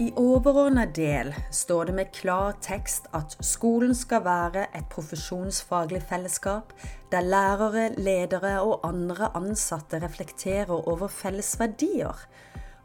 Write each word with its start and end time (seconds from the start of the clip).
I 0.00 0.06
overordna 0.16 0.86
del 0.96 1.34
står 1.52 1.90
det 1.90 1.92
med 1.92 2.12
klar 2.16 2.54
tekst 2.64 3.10
at 3.12 3.34
skolen 3.44 3.92
skal 3.92 4.22
være 4.24 4.62
et 4.78 4.86
profesjonsfaglig 4.88 6.00
fellesskap 6.08 6.70
der 7.12 7.26
lærere, 7.26 7.90
ledere 8.00 8.54
og 8.62 8.86
andre 8.88 9.28
ansatte 9.36 10.00
reflekterer 10.00 10.72
over 10.88 11.12
felles 11.12 11.52
verdier 11.60 12.16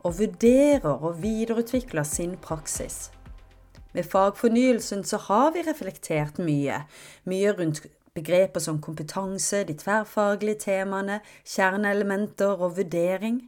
og 0.03 0.17
vurderer 0.19 0.89
og 0.91 1.21
videreutvikler 1.23 2.03
sin 2.03 2.35
praksis. 2.35 3.11
Med 3.93 4.03
fagfornyelsen 4.03 5.07
så 5.07 5.21
har 5.29 5.53
vi 5.55 5.63
reflektert 5.63 6.41
mye, 6.43 6.81
mye 7.23 7.53
rundt 7.55 7.85
begreper 8.15 8.59
som 8.59 8.81
kompetanse, 8.83 9.63
de 9.63 9.77
tverrfaglige 9.79 10.65
temaene, 10.67 11.21
kjerneelementer 11.47 12.59
og 12.59 12.75
vurdering. 12.81 13.39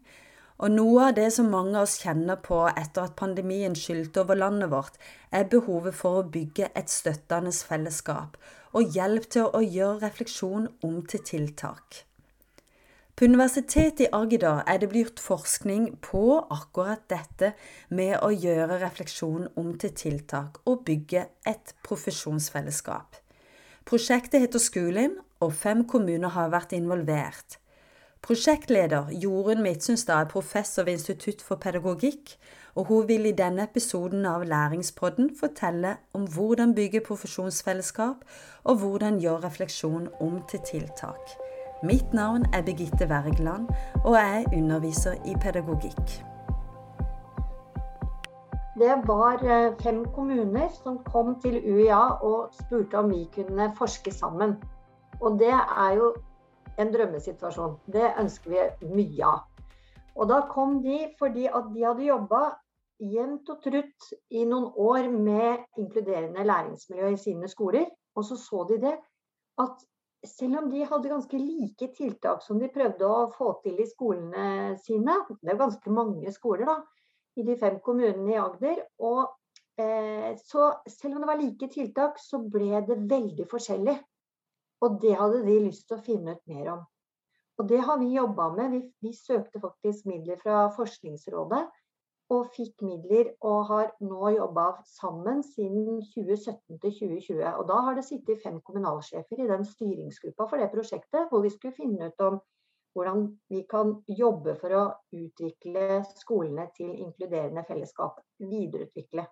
Og 0.57 0.73
noe 0.73 1.09
av 1.09 1.17
det 1.19 1.27
som 1.35 1.51
mange 1.53 1.75
av 1.77 1.85
oss 1.85 1.99
kjenner 2.01 2.39
på 2.41 2.63
etter 2.71 3.05
at 3.05 3.17
pandemien 3.19 3.75
skylte 3.77 4.23
over 4.23 4.39
landet 4.39 4.71
vårt, 4.71 4.97
er 5.29 5.45
behovet 5.51 5.93
for 5.95 6.21
å 6.21 6.29
bygge 6.33 6.71
et 6.73 6.89
støttende 6.89 7.53
fellesskap 7.53 8.37
og 8.77 8.93
hjelp 8.93 9.29
til 9.33 9.47
å 9.53 9.61
gjøre 9.63 10.01
refleksjon 10.03 10.67
om 10.85 10.99
til 11.09 11.23
tiltak. 11.25 12.03
På 13.17 13.25
Universitetet 13.25 14.03
i 14.05 14.09
Agder 14.13 14.59
er 14.69 14.77
det 14.77 14.91
blitt 14.91 15.21
forskning 15.21 15.87
på 16.05 16.23
akkurat 16.53 17.01
dette 17.09 17.55
med 17.89 18.19
å 18.21 18.29
gjøre 18.29 18.77
refleksjon 18.83 19.47
om 19.57 19.71
til 19.81 19.95
tiltak 19.97 20.59
og 20.69 20.83
bygge 20.85 21.23
et 21.49 21.73
profesjonsfellesskap. 21.87 23.17
Prosjektet 23.89 24.43
heter 24.43 24.61
Skolin, 24.61 25.15
og 25.41 25.53
fem 25.53 25.81
kommuner 25.89 26.33
har 26.33 26.53
vært 26.53 26.75
involvert. 26.77 27.57
Prosjektleder 28.21 29.09
Jorunn 29.11 29.61
Midtsundstad 29.61 30.21
er 30.21 30.29
professor 30.29 30.83
ved 30.83 30.93
Institutt 30.93 31.41
for 31.41 31.55
pedagogikk, 31.55 32.37
og 32.75 32.85
hun 32.85 33.07
vil 33.07 33.25
i 33.25 33.31
denne 33.31 33.63
episoden 33.63 34.25
av 34.25 34.43
Læringspodden 34.43 35.29
fortelle 35.39 35.95
om 36.13 36.25
hvordan 36.33 36.75
bygge 36.75 37.01
profesjonsfellesskap, 37.07 38.25
og 38.63 38.75
hvordan 38.75 39.19
gjøre 39.19 39.45
refleksjon 39.45 40.09
om 40.21 40.41
til 40.49 40.59
tiltak. 40.71 41.37
Mitt 41.83 42.13
navn 42.13 42.45
er 42.53 42.61
Birgitte 42.61 43.05
Wergeland, 43.09 43.67
og 44.05 44.15
jeg 44.15 44.45
underviser 44.53 45.13
i 45.25 45.35
pedagogikk. 45.41 46.23
Det 48.79 48.95
var 49.07 49.41
eh, 49.45 49.73
fem 49.83 50.05
kommuner 50.15 50.69
som 50.83 50.97
kom 51.05 51.35
til 51.41 51.61
UiA 51.65 52.01
og 52.21 52.49
spurte 52.53 52.97
om 52.97 53.09
vi 53.09 53.29
kunne 53.35 53.71
forske 53.77 54.11
sammen. 54.13 54.57
Og 55.21 55.39
det 55.39 55.53
er 55.53 55.93
jo 55.97 56.13
en 56.77 56.93
drømmesituasjon. 56.93 57.77
Det 57.91 58.13
ønsker 58.21 58.53
vi 58.53 58.93
mye 58.93 59.27
av. 59.27 59.43
Og 60.17 60.29
da 60.29 60.41
kom 60.49 60.79
de 60.81 61.03
fordi 61.19 61.45
at 61.47 61.69
de 61.73 61.85
hadde 61.85 62.07
jobba 62.07 62.41
jevnt 62.97 63.49
og 63.53 63.61
trutt 63.61 64.07
i 64.33 64.45
noen 64.49 64.71
år 64.81 65.09
med 65.13 65.65
inkluderende 65.77 66.45
læringsmiljø 66.47 67.11
i 67.13 67.21
sine 67.21 67.49
skoler. 67.51 67.85
Og 68.17 68.25
så 68.25 68.37
så 68.41 68.63
de 68.71 68.79
det 68.81 68.95
at 69.61 69.85
selv 70.25 70.57
om 70.57 70.69
de 70.71 70.85
hadde 70.85 71.09
ganske 71.09 71.39
like 71.39 71.89
tiltak 71.95 72.41
som 72.45 72.59
de 72.59 72.69
prøvde 72.73 73.05
å 73.05 73.27
få 73.35 73.51
til 73.63 73.77
i 73.79 73.87
skolene 73.89 74.77
sine, 74.81 75.19
det 75.41 75.53
er 75.53 75.59
ganske 75.59 75.93
mange 75.93 76.31
skoler 76.33 76.65
da, 76.65 76.77
i 77.37 77.45
de 77.45 77.57
fem 77.59 77.77
kommunene 77.85 78.33
i 78.33 78.39
Agder, 78.41 78.81
og 79.05 79.27
eh, 79.77 80.33
så 80.41 80.71
selv 80.89 81.15
om 81.15 81.23
det 81.23 81.29
var 81.29 81.41
like 81.41 81.69
tiltak, 81.73 82.17
så 82.17 82.41
ble 82.41 82.81
det 82.87 82.97
veldig 83.09 83.45
forskjellig. 83.51 83.97
Og 84.85 85.01
det 85.01 85.15
hadde 85.17 85.41
de 85.45 85.57
lyst 85.65 85.87
til 85.87 85.97
å 85.97 86.05
finne 86.05 86.37
ut 86.37 86.43
mer 86.51 86.71
om. 86.75 86.85
Og 87.57 87.69
det 87.69 87.79
har 87.81 87.97
vi 87.97 88.13
jobba 88.13 88.51
med. 88.53 88.71
Vi, 88.75 88.81
vi, 89.01 89.13
søkte 89.17 89.61
faktisk 89.61 90.05
midler 90.09 90.37
fra 90.41 90.67
Forskningsrådet 90.75 91.63
og 92.35 92.49
fikk 92.51 92.83
midler 92.83 93.29
og 93.47 93.69
har 93.69 93.87
nå 94.03 94.33
jobba 94.35 94.65
sammen 94.91 95.39
siden 95.47 96.01
2017 96.11 96.81
til 96.83 96.93
2020. 96.99 97.41
Og 97.55 97.63
da 97.69 97.79
har 97.87 97.97
det 97.97 98.05
sittet 98.05 98.43
fem 98.43 98.59
kommunalsjefer 98.67 99.41
i 99.41 99.49
den 99.49 99.65
styringsgruppa 99.65 100.49
for 100.49 100.61
det 100.61 100.69
prosjektet, 100.73 101.29
hvor 101.31 101.45
vi 101.45 101.53
skulle 101.53 101.77
finne 101.77 102.11
ut 102.11 102.25
om 102.27 102.39
hvordan 102.97 103.27
vi 103.53 103.63
kan 103.69 103.95
jobbe 104.09 104.57
for 104.59 104.73
å 104.73 104.83
utvikle 105.15 106.01
skolene 106.17 106.67
til 106.77 106.91
inkluderende 106.97 107.63
fellesskap. 107.67 108.19
Videreutvikle 108.41 109.27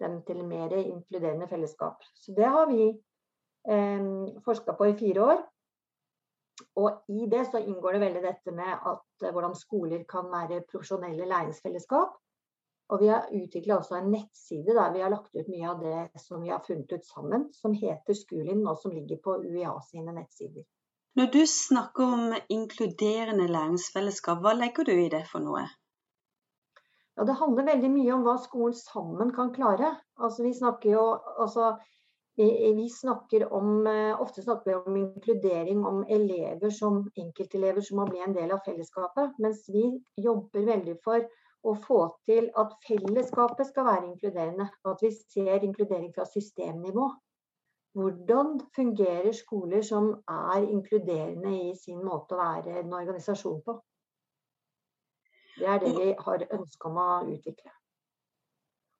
dem 0.00 0.20
til 0.28 0.42
mer 0.44 0.74
inkluderende 0.76 1.48
fellesskap. 1.48 2.04
Så 2.14 2.34
det 2.36 2.48
har 2.52 2.68
vi 2.70 2.90
eh, 3.68 4.08
forska 4.44 4.76
på 4.78 4.90
i 4.90 4.96
fire 4.98 5.28
år. 5.32 5.44
Og 6.80 7.08
i 7.08 7.26
det 7.30 7.46
så 7.50 7.60
inngår 7.60 7.96
det 7.96 8.04
veldig 8.04 8.22
dette 8.24 8.54
med 8.54 8.72
at, 8.92 9.08
eh, 9.24 9.32
hvordan 9.32 9.56
skoler 9.56 10.04
kan 10.08 10.30
være 10.32 10.64
profesjonelle 10.70 11.28
læringsfellesskap. 11.28 12.16
Og 12.88 13.00
vi 13.02 13.08
har 13.10 13.26
utvikla 13.34 13.80
også 13.80 13.96
en 13.98 14.12
nettside 14.12 14.74
der 14.76 14.92
vi 14.94 15.02
har 15.02 15.10
lagt 15.10 15.34
ut 15.34 15.48
mye 15.50 15.70
av 15.72 15.80
det 15.82 16.22
som 16.22 16.42
vi 16.42 16.52
har 16.54 16.62
funnet 16.66 16.92
ut 16.92 17.06
sammen, 17.06 17.48
som 17.52 17.74
heter 17.74 18.14
Skolin, 18.14 18.62
og 18.66 18.78
som 18.78 18.94
ligger 18.94 19.18
på 19.24 19.40
UiA 19.42 19.72
sine 19.88 20.14
nettsider. 20.14 20.62
Når 21.16 21.32
du 21.32 21.42
snakker 21.48 22.04
om 22.04 22.34
inkluderende 22.52 23.48
læringsfellesskap, 23.48 24.38
hva 24.44 24.52
legger 24.54 24.84
du 24.84 24.92
i 24.92 25.08
det 25.08 25.24
for 25.30 25.42
noe? 25.42 25.64
Ja, 27.16 27.24
Det 27.24 27.38
handler 27.40 27.70
veldig 27.72 27.90
mye 27.90 28.12
om 28.14 28.24
hva 28.26 28.36
skolen 28.38 28.76
sammen 28.76 29.32
kan 29.34 29.54
klare. 29.54 29.94
Altså, 30.20 30.44
vi 30.44 30.52
snakker 30.54 30.90
jo, 30.92 31.04
altså, 31.40 31.72
vi 32.36 32.88
snakker 32.90 33.52
om, 33.52 33.86
eh, 33.86 34.20
ofte 34.20 34.42
snakker 34.42 34.70
vi 34.70 34.74
om 34.74 34.96
inkludering, 34.96 35.84
om 35.86 36.04
elever 36.08 36.70
som 36.70 37.10
enkeltelever 37.16 37.80
som 37.80 37.96
må 37.96 38.06
bli 38.10 38.20
en 38.20 38.32
del 38.32 38.52
av 38.52 38.58
fellesskapet. 38.66 39.38
Mens 39.38 39.68
vi 39.68 40.04
jobber 40.16 40.66
veldig 40.66 40.96
for 41.04 41.24
å 41.64 41.74
få 41.74 42.00
til 42.28 42.50
at 42.54 42.74
fellesskapet 42.88 43.66
skal 43.66 43.84
være 43.84 44.10
inkluderende. 44.10 44.68
Og 44.84 44.90
at 44.92 45.02
vi 45.02 45.10
ser 45.10 45.64
inkludering 45.64 46.12
fra 46.14 46.24
systemnivå. 46.24 47.08
Hvordan 47.96 48.60
fungerer 48.76 49.32
skoler 49.32 49.82
som 49.82 50.10
er 50.28 50.68
inkluderende 50.68 51.54
i 51.70 51.74
sin 51.80 52.04
måte 52.04 52.36
å 52.36 52.42
være 52.42 52.82
en 52.82 52.92
organisasjon 52.92 53.62
på? 53.64 53.80
Det 55.56 55.66
er 55.72 55.80
det 55.80 55.94
vi 55.96 56.12
har 56.20 56.48
ønske 56.52 56.90
om 56.90 57.00
å 57.00 57.08
utvikle. 57.32 57.72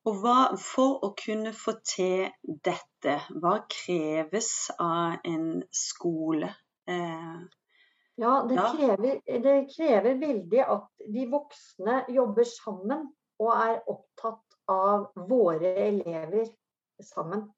Og 0.06 0.20
hva, 0.22 0.40
for 0.62 1.00
å 1.02 1.08
kunne 1.18 1.50
få 1.56 1.72
til 1.82 2.28
dette, 2.46 3.16
hva 3.42 3.56
kreves 3.72 4.50
av 4.78 5.16
en 5.26 5.48
skole? 5.74 6.52
Eh, 6.86 7.40
ja, 8.22 8.34
det, 8.46 8.54
ja. 8.54 8.68
Krever, 8.76 9.18
det, 9.26 9.56
Krever, 9.72 10.14
veldig 10.20 10.62
at 10.62 11.08
de 11.16 11.26
voksne 11.32 11.98
jobber 12.14 12.46
sammen 12.48 13.02
og 13.42 13.50
er 13.56 13.82
opptatt 13.90 14.56
av 14.70 15.10
våre 15.26 15.74
elever 15.88 16.46
sammen. 17.02 17.48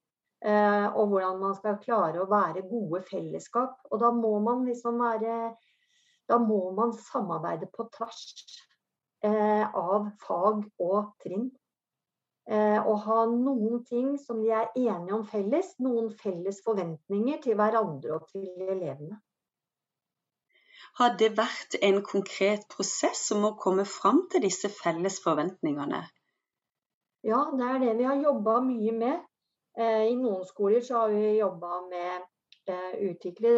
Eh, 0.40 0.86
og 0.88 1.12
hvordan 1.12 1.38
man 1.42 1.54
skal 1.58 1.78
klare 1.84 2.22
å 2.22 2.30
være 2.30 2.64
gode 2.70 3.04
fellesskap. 3.10 3.76
Og 3.92 4.00
da 4.00 4.08
må 4.14 4.38
man 4.40 4.64
liksom 4.68 5.00
være 5.02 5.54
Da 6.28 6.36
må 6.36 6.74
man 6.76 6.90
samarbeide 6.92 7.70
på 7.72 7.86
tvers 7.94 8.34
eh, 9.24 9.64
av 9.64 10.10
fag 10.20 10.66
og 10.84 11.14
trinn 11.22 11.46
å 12.48 12.94
ha 13.04 13.22
noen 13.28 13.82
ting 13.84 14.14
som 14.16 14.38
de 14.40 14.54
er 14.56 14.70
enige 14.72 15.12
om 15.12 15.24
felles, 15.28 15.74
noen 15.84 16.06
felles 16.16 16.62
forventninger 16.64 17.42
til 17.44 17.58
hverandre 17.60 18.14
og 18.14 18.30
til 18.30 18.46
elevene. 18.64 19.18
Har 20.98 21.12
det 21.20 21.28
vært 21.38 21.76
en 21.84 22.00
konkret 22.02 22.64
prosess 22.72 23.20
om 23.34 23.44
å 23.46 23.56
komme 23.60 23.84
fram 23.86 24.24
til 24.32 24.42
disse 24.42 24.70
felles 24.72 25.20
forventningene? 25.22 26.00
Ja, 27.26 27.42
det 27.52 27.68
er 27.68 27.78
det 27.82 27.92
vi 27.98 28.06
har 28.08 28.22
jobba 28.22 28.56
mye 28.64 28.94
med. 28.96 29.20
Eh, 29.78 30.08
I 30.10 30.16
noen 30.18 30.42
skoler 30.48 30.82
så 30.82 31.02
har 31.04 31.12
vi 31.14 31.36
jobba 31.38 31.82
med 31.90 32.24
eh, 32.70 32.94
utvikle 33.10 33.52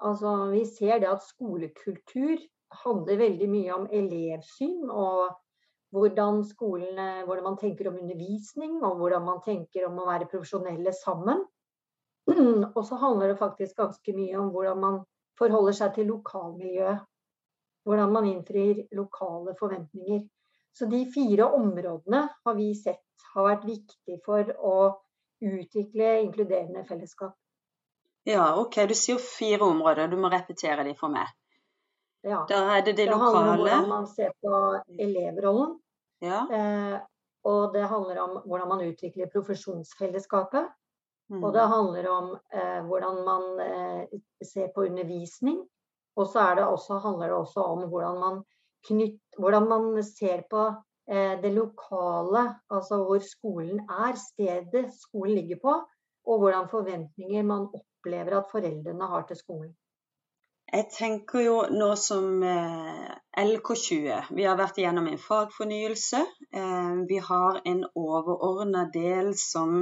Altså, 0.00 0.30
vi 0.48 0.62
ser 0.64 1.02
det 1.02 1.10
at 1.10 1.24
skolekultur 1.28 2.40
handler 2.84 3.18
veldig 3.20 3.48
mye 3.52 3.74
om 3.74 3.82
elevsyn 3.92 4.88
og 4.88 5.34
hvordan, 5.94 6.44
skolen, 6.46 6.98
hvordan 7.26 7.44
man 7.44 7.58
tenker 7.58 7.90
om 7.90 7.98
undervisning, 8.00 8.78
og 8.84 8.96
hvordan 9.00 9.24
man 9.26 9.40
tenker 9.44 9.86
om 9.88 9.98
å 9.98 10.06
være 10.08 10.28
profesjonelle 10.30 10.92
sammen. 10.94 11.42
Og 12.76 12.82
så 12.86 12.98
handler 13.00 13.32
det 13.32 13.40
faktisk 13.40 13.78
ganske 13.80 14.14
mye 14.14 14.36
om 14.38 14.50
hvordan 14.54 14.80
man 14.80 15.00
forholder 15.40 15.76
seg 15.76 15.96
til 15.96 16.10
lokalmiljøet. 16.12 17.06
Hvordan 17.88 18.12
man 18.12 18.28
innfrir 18.28 18.84
lokale 18.94 19.54
forventninger. 19.58 20.20
Så 20.76 20.86
de 20.86 21.00
fire 21.10 21.48
områdene 21.56 22.26
har 22.44 22.54
vi 22.54 22.70
sett 22.78 23.02
har 23.34 23.46
vært 23.48 23.66
viktig 23.66 24.18
for 24.26 24.52
å 24.60 24.76
utvikle 25.40 26.20
inkluderende 26.26 26.84
fellesskap. 26.86 27.34
Ja, 28.28 28.52
OK. 28.60 28.76
Du 28.86 28.94
sier 28.94 29.18
fire 29.22 29.64
områder. 29.64 30.10
Du 30.12 30.18
må 30.20 30.30
repetere 30.30 30.84
de 30.86 30.94
for 30.98 31.12
meg. 31.12 31.30
Ja. 32.22 32.42
Da 32.48 32.58
er 32.76 32.82
det 32.84 32.96
det, 32.98 33.06
lokale. 33.08 33.30
Det 33.30 33.36
handler 33.36 33.52
om 33.52 33.60
hvordan 33.60 33.88
man 33.88 34.06
ser 34.06 34.32
på 34.44 34.56
elevrollen. 34.98 35.78
Ja. 36.20 36.42
Eh, 36.52 36.98
og 37.48 37.72
det 37.72 37.86
handler 37.88 38.20
om 38.20 38.36
hvordan 38.44 38.68
man 38.68 38.84
utvikler 38.84 39.30
profesjonsfellesskapet. 39.32 40.68
Mm. 41.30 41.44
Og 41.44 41.52
det 41.54 41.66
handler 41.70 42.08
om 42.10 42.30
eh, 42.52 42.80
hvordan 42.86 43.24
man 43.24 43.44
eh, 43.64 44.20
ser 44.44 44.68
på 44.74 44.84
undervisning. 44.84 45.60
Og 46.16 46.26
så 46.26 46.98
handler 46.98 47.26
det 47.30 47.36
også 47.36 47.62
om 47.62 47.86
hvordan 47.88 48.18
man, 48.20 48.40
knytt, 48.88 49.20
hvordan 49.38 49.68
man 49.68 50.02
ser 50.04 50.42
på 50.50 50.66
eh, 51.10 51.38
det 51.42 51.52
lokale, 51.54 52.42
altså 52.70 53.04
hvor 53.06 53.22
skolen 53.24 53.80
er, 53.88 54.18
stedet 54.18 54.90
skolen 54.98 55.38
ligger 55.38 55.62
på, 55.62 55.76
og 56.26 56.38
hvordan 56.38 56.68
forventninger 56.68 57.42
man 57.42 57.68
opplever 57.72 58.40
at 58.40 58.50
foreldrene 58.52 59.06
har 59.06 59.22
til 59.28 59.36
skolen. 59.36 59.72
Jeg 60.70 60.86
tenker 60.94 61.42
jo 61.42 61.54
nå 61.74 61.86
som 61.98 62.44
eh, 62.46 63.06
LK20 63.42 64.28
Vi 64.38 64.44
har 64.46 64.58
vært 64.58 64.76
igjennom 64.78 65.08
en 65.10 65.18
fagfornyelse. 65.18 66.20
Eh, 66.54 66.92
vi 67.10 67.18
har 67.26 67.58
en 67.66 67.80
overordna 67.98 68.84
del 68.94 69.32
som 69.34 69.80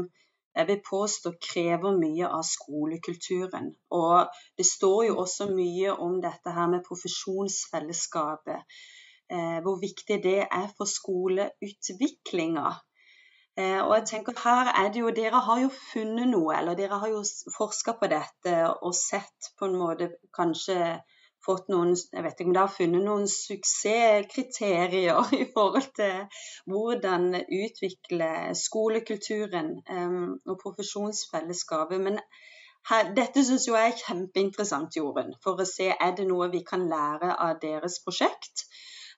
jeg 0.56 0.68
vil 0.70 0.80
påstå 0.86 1.34
krever 1.44 1.98
mye 2.00 2.30
av 2.38 2.46
skolekulturen. 2.48 3.68
Og 3.98 4.40
det 4.56 4.66
står 4.66 5.10
jo 5.10 5.18
også 5.26 5.50
mye 5.52 5.92
om 6.08 6.16
dette 6.24 6.56
her 6.56 6.72
med 6.72 6.86
profesjonsfellesskapet. 6.88 8.80
Eh, 9.28 9.58
hvor 9.66 9.76
viktig 9.84 10.22
det 10.24 10.40
er 10.46 10.68
for 10.78 10.88
skoleutviklinga. 10.88 12.72
Eh, 13.58 13.80
og 13.82 13.92
jeg 13.96 14.04
tenker 14.06 14.36
her 14.44 14.68
er 14.70 14.90
det 14.94 15.00
jo, 15.00 15.10
Dere 15.14 15.40
har 15.42 15.60
jo 15.60 15.68
funnet 15.74 16.28
noe, 16.30 16.54
eller 16.54 16.76
dere 16.78 17.00
har 17.02 17.10
jo 17.10 17.22
forska 17.56 17.96
på 17.98 18.06
dette 18.12 18.52
og 18.70 18.92
sett 18.94 19.48
på 19.58 19.66
en 19.66 19.74
måte 19.80 20.12
kanskje 20.36 21.00
fått 21.44 21.68
noen 21.72 21.94
Jeg 21.96 22.24
vet 22.24 22.38
ikke 22.38 22.50
om 22.50 22.54
dere 22.54 22.66
har 22.66 22.76
funnet 22.76 23.04
noen 23.06 23.26
suksesskriterier 23.32 25.34
i 25.42 25.46
forhold 25.54 25.90
til 25.98 26.44
hvordan 26.70 27.26
utvikle 27.40 28.30
skolekulturen 28.62 29.74
um, 29.90 30.38
og 30.46 30.60
profesjonsfellesskapet. 30.62 32.04
Men 32.04 32.20
her, 32.90 33.10
dette 33.16 33.44
syns 33.44 33.66
jeg 33.68 33.90
er 33.90 33.98
kjempeinteressant, 34.04 35.00
Jorunn, 35.00 35.34
for 35.42 35.58
å 35.58 35.68
se 35.68 35.90
er 35.94 36.14
det 36.18 36.28
noe 36.30 36.50
vi 36.54 36.62
kan 36.70 36.86
lære 36.90 37.34
av 37.48 37.58
deres 37.64 37.98
prosjekt. 38.06 38.68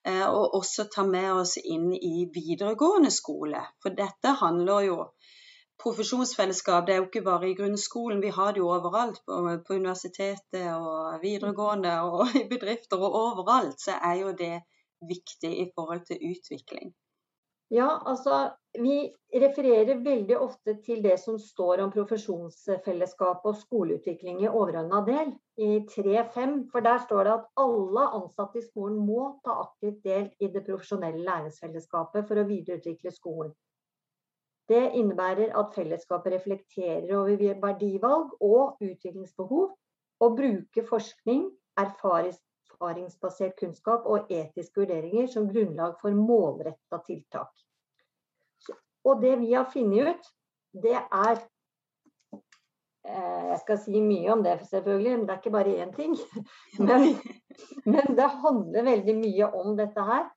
Eh, 0.09 0.27
og 0.27 0.55
også 0.57 0.87
ta 0.95 1.05
med 1.05 1.29
oss 1.43 1.59
inn 1.61 1.91
i 1.93 2.25
videregående 2.35 3.11
skole. 3.13 3.61
For 3.83 3.97
dette 3.97 4.37
handler 4.45 4.87
jo 4.89 4.99
Profesjonsfellesskap 5.81 6.85
det 6.85 6.93
er 6.93 6.99
jo 6.99 7.07
ikke 7.07 7.23
bare 7.25 7.47
i 7.49 7.55
grunnskolen, 7.57 8.19
vi 8.21 8.29
har 8.37 8.51
det 8.53 8.61
jo 8.61 8.67
overalt. 8.69 9.23
På, 9.25 9.39
på 9.67 9.77
universitetet 9.79 10.67
og 10.75 11.23
videregående 11.23 11.95
og 12.05 12.35
i 12.41 12.45
bedrifter 12.51 13.01
og 13.01 13.17
overalt 13.21 13.81
så 13.81 13.97
er 14.11 14.19
jo 14.21 14.35
det 14.37 14.59
viktig 15.09 15.53
i 15.63 15.71
forhold 15.75 16.05
til 16.11 16.21
utvikling. 16.33 16.93
Ja, 17.71 18.01
altså 18.07 18.51
vi 18.83 18.95
refererer 19.35 20.01
veldig 20.03 20.37
ofte 20.43 20.75
til 20.83 21.05
det 21.05 21.17
som 21.23 21.37
står 21.39 21.85
om 21.85 21.93
profesjonsfellesskap 21.95 23.47
og 23.47 23.59
skoleutvikling 23.61 24.41
i 24.43 24.51
overordna 24.51 25.05
del, 25.07 25.31
i 25.55 25.69
3.5. 25.93 26.57
For 26.73 26.83
der 26.83 26.99
står 27.05 27.29
det 27.29 27.35
at 27.37 27.49
alle 27.63 28.07
ansatte 28.19 28.59
i 28.59 28.67
skolen 28.67 28.99
må 29.07 29.29
ta 29.47 29.55
aktivt 29.63 30.03
del 30.07 30.27
i 30.43 30.51
det 30.51 30.65
profesjonelle 30.67 31.23
læringsfellesskapet 31.29 32.27
for 32.27 32.43
å 32.43 32.47
videreutvikle 32.51 33.15
skolen. 33.15 33.55
Det 34.71 34.83
innebærer 34.99 35.55
at 35.59 35.75
fellesskapet 35.75 36.35
reflekterer 36.35 37.15
over 37.19 37.47
verdivalg 37.63 38.35
og 38.41 38.83
utviklingsbehov, 38.83 39.71
og 40.21 40.37
bruker 40.37 40.87
forskning, 40.87 41.47
erfaringsbasert 42.81 43.59
kunnskap 43.61 44.07
og 44.09 44.31
etiske 44.33 44.81
vurderinger 44.81 45.27
som 45.29 45.49
grunnlag 45.51 45.99
for 46.01 46.17
målretta 46.17 47.01
tiltak. 47.07 47.53
Og 49.05 49.21
det 49.23 49.37
vi 49.41 49.53
har 49.53 49.69
funnet 49.73 50.09
ut, 50.09 50.27
det 50.73 50.97
er 50.97 51.39
eh, 53.07 53.47
Jeg 53.51 53.59
skal 53.63 53.79
si 53.79 54.01
mye 54.01 54.33
om 54.33 54.43
det, 54.45 54.59
selvfølgelig, 54.69 55.17
men 55.19 55.27
det 55.27 55.35
er 55.35 55.41
ikke 55.41 55.55
bare 55.57 55.79
én 55.85 55.95
ting. 55.95 56.17
Men, 56.79 57.17
men 57.85 58.17
det 58.17 58.29
handler 58.43 58.85
veldig 58.85 59.17
mye 59.17 59.49
om 59.57 59.77
dette 59.77 60.05
her. 60.05 60.29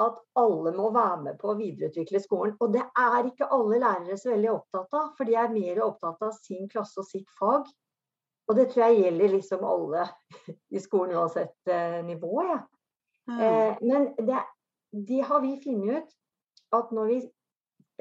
At 0.00 0.16
alle 0.38 0.72
må 0.72 0.88
være 0.92 1.22
med 1.22 1.38
på 1.40 1.50
å 1.50 1.56
videreutvikle 1.58 2.20
skolen. 2.20 2.54
Og 2.60 2.72
det 2.72 2.84
er 2.96 3.26
ikke 3.28 3.50
alle 3.52 3.80
lærere 3.82 4.16
så 4.16 4.30
veldig 4.32 4.52
opptatt 4.54 4.94
av, 4.96 5.10
for 5.16 5.28
de 5.28 5.36
er 5.36 5.52
mer 5.52 5.82
opptatt 5.84 6.22
av 6.24 6.32
sin 6.36 6.68
klasse 6.72 7.02
og 7.02 7.08
sitt 7.08 7.28
fag. 7.40 7.68
Og 8.50 8.56
det 8.58 8.66
tror 8.70 8.88
jeg 8.88 9.02
gjelder 9.04 9.34
liksom 9.36 9.60
alle 9.62 10.06
i 10.74 10.80
skolen 10.82 11.14
uansett 11.14 11.70
eh, 11.70 12.00
nivå. 12.02 12.32
Ja. 12.48 12.56
Mm. 13.30 13.42
Eh, 13.46 13.76
men 13.86 14.08
det, 14.26 14.40
det, 14.90 15.20
har 15.28 15.44
vi 15.44 15.52
funnet 15.62 16.00
ut 16.02 16.16
at 16.74 16.90
når 16.94 17.12
vi 17.12 17.18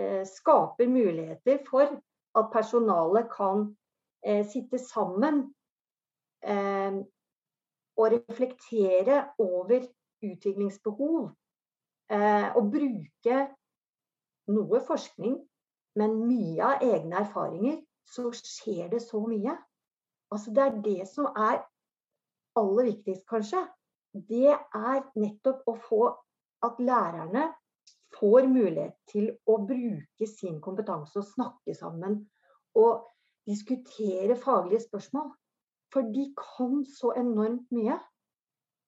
eh, 0.01 0.23
skaper 0.25 0.89
muligheter 0.89 1.61
for 1.69 1.93
at 2.39 2.49
personalet 2.53 3.29
kan 3.29 3.67
eh, 4.25 4.41
sitte 4.49 4.81
sammen 4.81 5.43
eh, 6.41 6.97
og 7.99 8.11
reflektere 8.15 9.21
over 9.37 9.85
utviklingsbehov 10.25 11.29
eh, 12.09 12.49
og 12.57 12.73
bruke 12.73 13.39
noe 14.49 14.81
forskning, 14.81 15.37
men 15.99 16.21
mye 16.25 16.65
av 16.65 16.85
egne 16.89 17.21
erfaringer, 17.21 17.81
så 18.09 18.31
skjer 18.33 18.89
det 18.89 19.03
så 19.05 19.21
mye. 19.21 19.53
Altså 20.31 20.53
det 20.53 20.63
er 20.63 20.81
det 20.85 21.07
som 21.09 21.29
er 21.35 21.61
aller 22.59 22.89
viktigst, 22.91 23.25
kanskje. 23.29 23.63
Det 24.13 24.51
er 24.53 25.01
nettopp 25.19 25.67
å 25.69 25.75
få 25.87 26.03
at 26.65 26.79
lærerne 26.81 27.49
får 28.17 28.47
mulighet 28.49 28.95
til 29.11 29.29
å 29.47 29.59
bruke 29.69 30.27
sin 30.27 30.57
kompetanse 30.61 31.19
og 31.21 31.27
snakke 31.29 31.75
sammen 31.77 32.23
og 32.77 33.05
diskutere 33.49 34.37
faglige 34.37 34.83
spørsmål. 34.87 35.31
For 35.93 36.05
de 36.13 36.27
kan 36.37 36.83
så 36.85 37.13
enormt 37.17 37.69
mye. 37.73 37.97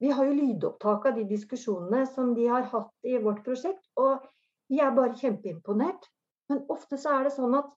Vi 0.01 0.09
har 0.09 0.25
jo 0.25 0.37
lydopptak 0.37 1.05
av 1.09 1.17
de 1.17 1.25
diskusjonene 1.29 2.05
som 2.09 2.33
de 2.37 2.47
har 2.49 2.65
hatt 2.69 3.09
i 3.09 3.17
vårt 3.21 3.43
prosjekt, 3.45 3.83
og 3.97 4.21
vi 4.69 4.81
er 4.81 4.93
bare 4.97 5.17
kjempeimponert. 5.17 6.05
Men 6.49 6.65
ofte 6.73 6.97
så 7.01 7.15
er 7.17 7.27
det 7.27 7.35
sånn 7.37 7.55
at 7.57 7.69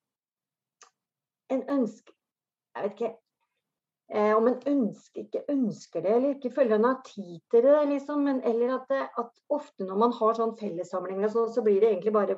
en 1.53 1.63
ønsker 1.79 2.13
Jeg 2.75 2.83
vet 2.83 2.95
ikke 2.97 3.09
om 4.15 4.47
en 4.47 4.59
ønsker, 4.71 5.25
ikke 5.25 5.45
ønsker 5.51 6.03
det 6.05 6.11
eller 6.15 6.35
ikke 6.37 6.53
føler 6.55 6.77
en 6.77 6.87
har 6.87 7.01
tid 7.07 7.39
til 7.51 7.65
det. 7.67 7.79
Liksom. 7.91 8.21
Men, 8.27 8.43
eller 8.47 8.77
at, 8.77 8.85
det, 8.91 9.07
at, 9.19 9.31
ofte 9.51 9.87
når 9.89 10.01
man 10.03 10.13
har 10.15 10.37
sånn 10.39 10.53
fellessamlinger, 10.61 11.33
så, 11.33 11.49
så, 11.51 11.65
blir 11.67 11.81
det 11.83 11.91
egentlig 11.91 12.15
bare 12.15 12.37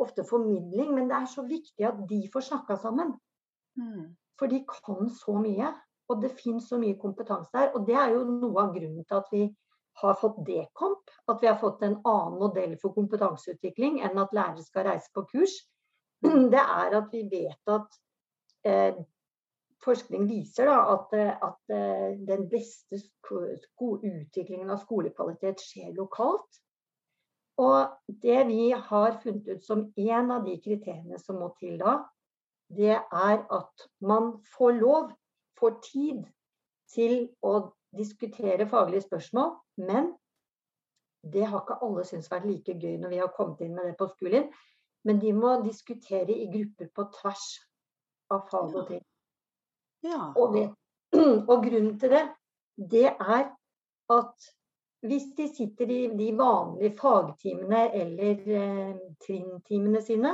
ofte 0.00 0.24
formidling. 0.24 0.94
Men 0.96 1.10
det 1.10 1.18
er 1.18 1.28
så 1.32 1.44
viktig 1.46 1.88
at 1.88 2.00
de 2.08 2.22
får 2.32 2.46
snakka 2.48 2.78
sammen. 2.80 3.12
Mm. 3.76 4.14
For 4.40 4.52
de 4.52 4.62
kan 4.70 5.10
så 5.12 5.36
mye. 5.40 5.72
Og 6.06 6.22
det 6.22 6.36
finnes 6.38 6.68
så 6.70 6.78
mye 6.78 6.98
kompetanse 7.00 7.50
der. 7.52 7.72
Og 7.74 7.86
det 7.88 7.96
er 7.98 8.14
jo 8.14 8.24
noe 8.30 8.62
av 8.62 8.74
grunnen 8.76 9.04
til 9.04 9.18
at 9.18 9.32
vi 9.34 9.42
har 10.00 10.16
fått 10.20 10.38
Dekomp. 10.46 11.12
At 11.28 11.42
vi 11.42 11.50
har 11.50 11.58
fått 11.60 11.82
en 11.84 11.98
annen 12.04 12.38
modell 12.40 12.76
for 12.80 12.94
kompetanseutvikling 12.96 14.00
enn 14.06 14.22
at 14.22 14.34
lærere 14.36 14.64
skal 14.64 14.86
reise 14.90 15.12
på 15.12 15.26
kurs. 15.32 15.58
Det 16.52 16.62
er 16.62 16.96
at 17.00 17.12
vi 17.12 17.26
vet 17.28 17.74
at 17.74 18.00
eh, 18.64 19.02
forskning 19.84 20.26
viser 20.28 20.70
da, 20.70 20.76
at, 20.94 21.14
at, 21.42 21.74
eh, 21.74 22.14
den 22.28 22.46
beste 22.50 23.00
utviklingen 23.28 24.70
av 24.70 24.80
skolekvalitet 24.84 25.62
skjer 25.62 25.92
lokalt. 25.96 26.60
Og 27.62 28.12
det 28.22 28.42
vi 28.50 28.70
har 28.70 29.16
funnet 29.22 29.48
ut 29.48 29.64
som 29.64 29.86
en 29.96 30.30
av 30.30 30.44
de 30.44 30.58
kriteriene 30.60 31.18
som 31.20 31.40
må 31.40 31.52
til 31.60 31.78
da, 31.80 32.02
det 32.68 32.96
er 32.98 33.38
at 33.54 33.86
man 34.04 34.34
får 34.56 34.76
lov, 34.80 35.10
får 35.56 35.78
tid 35.86 36.24
til 36.92 37.28
å 37.40 37.70
diskutere 37.96 38.68
faglige 38.68 39.06
spørsmål. 39.06 39.54
Men 39.80 40.12
det 41.32 41.46
har 41.46 41.62
ikke 41.62 41.80
alle 41.82 42.04
syntes 42.06 42.30
vært 42.30 42.48
like 42.50 42.76
gøy 42.76 42.98
når 43.00 43.14
vi 43.14 43.22
har 43.22 43.32
kommet 43.34 43.62
inn 43.64 43.74
med 43.76 43.88
det 43.88 43.96
på 43.98 44.10
skolen. 44.12 44.50
Men 45.06 45.20
de 45.22 45.32
må 45.32 45.56
diskutere 45.62 46.34
i 46.34 46.48
grupper 46.50 46.90
på 46.94 47.06
tvers 47.20 47.46
av 48.34 48.48
fag 48.50 48.74
og 48.74 48.88
ting. 48.90 49.04
Ja. 50.06 50.30
Og, 50.36 50.54
det, 50.54 50.66
og, 51.50 51.56
grunnen 51.64 51.94
til 52.00 52.12
det, 52.14 52.24
det 52.76 53.06
er 53.12 53.48
at 54.16 54.50
hvis 55.06 55.26
de 55.36 55.46
sitter 55.52 55.90
i 55.92 56.02
de 56.18 56.28
vanlige 56.38 56.96
fagtimene 56.98 57.86
eller 57.94 58.46
eh, 58.60 59.00
trinntimene 59.22 60.02
sine, 60.02 60.32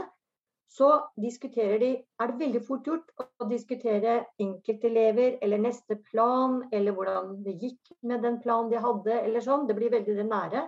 så 0.73 0.89
diskuterer 1.21 1.79
de 1.79 1.91
Er 2.21 2.31
det 2.31 2.39
veldig 2.41 2.61
fort 2.65 2.87
gjort 2.87 3.11
å 3.21 3.49
diskutere 3.51 4.15
enkeltelever 4.41 5.37
eller 5.43 5.61
neste 5.61 5.99
plan, 6.11 6.63
eller 6.73 6.97
hvordan 6.97 7.43
det 7.45 7.59
gikk 7.61 7.93
med 8.09 8.23
den 8.25 8.39
planen 8.41 8.71
de 8.71 8.81
hadde, 8.81 9.19
eller 9.19 9.45
sånn. 9.45 9.67
Det 9.69 9.77
blir 9.77 9.93
veldig 9.93 10.17
det 10.17 10.29
nære. 10.31 10.63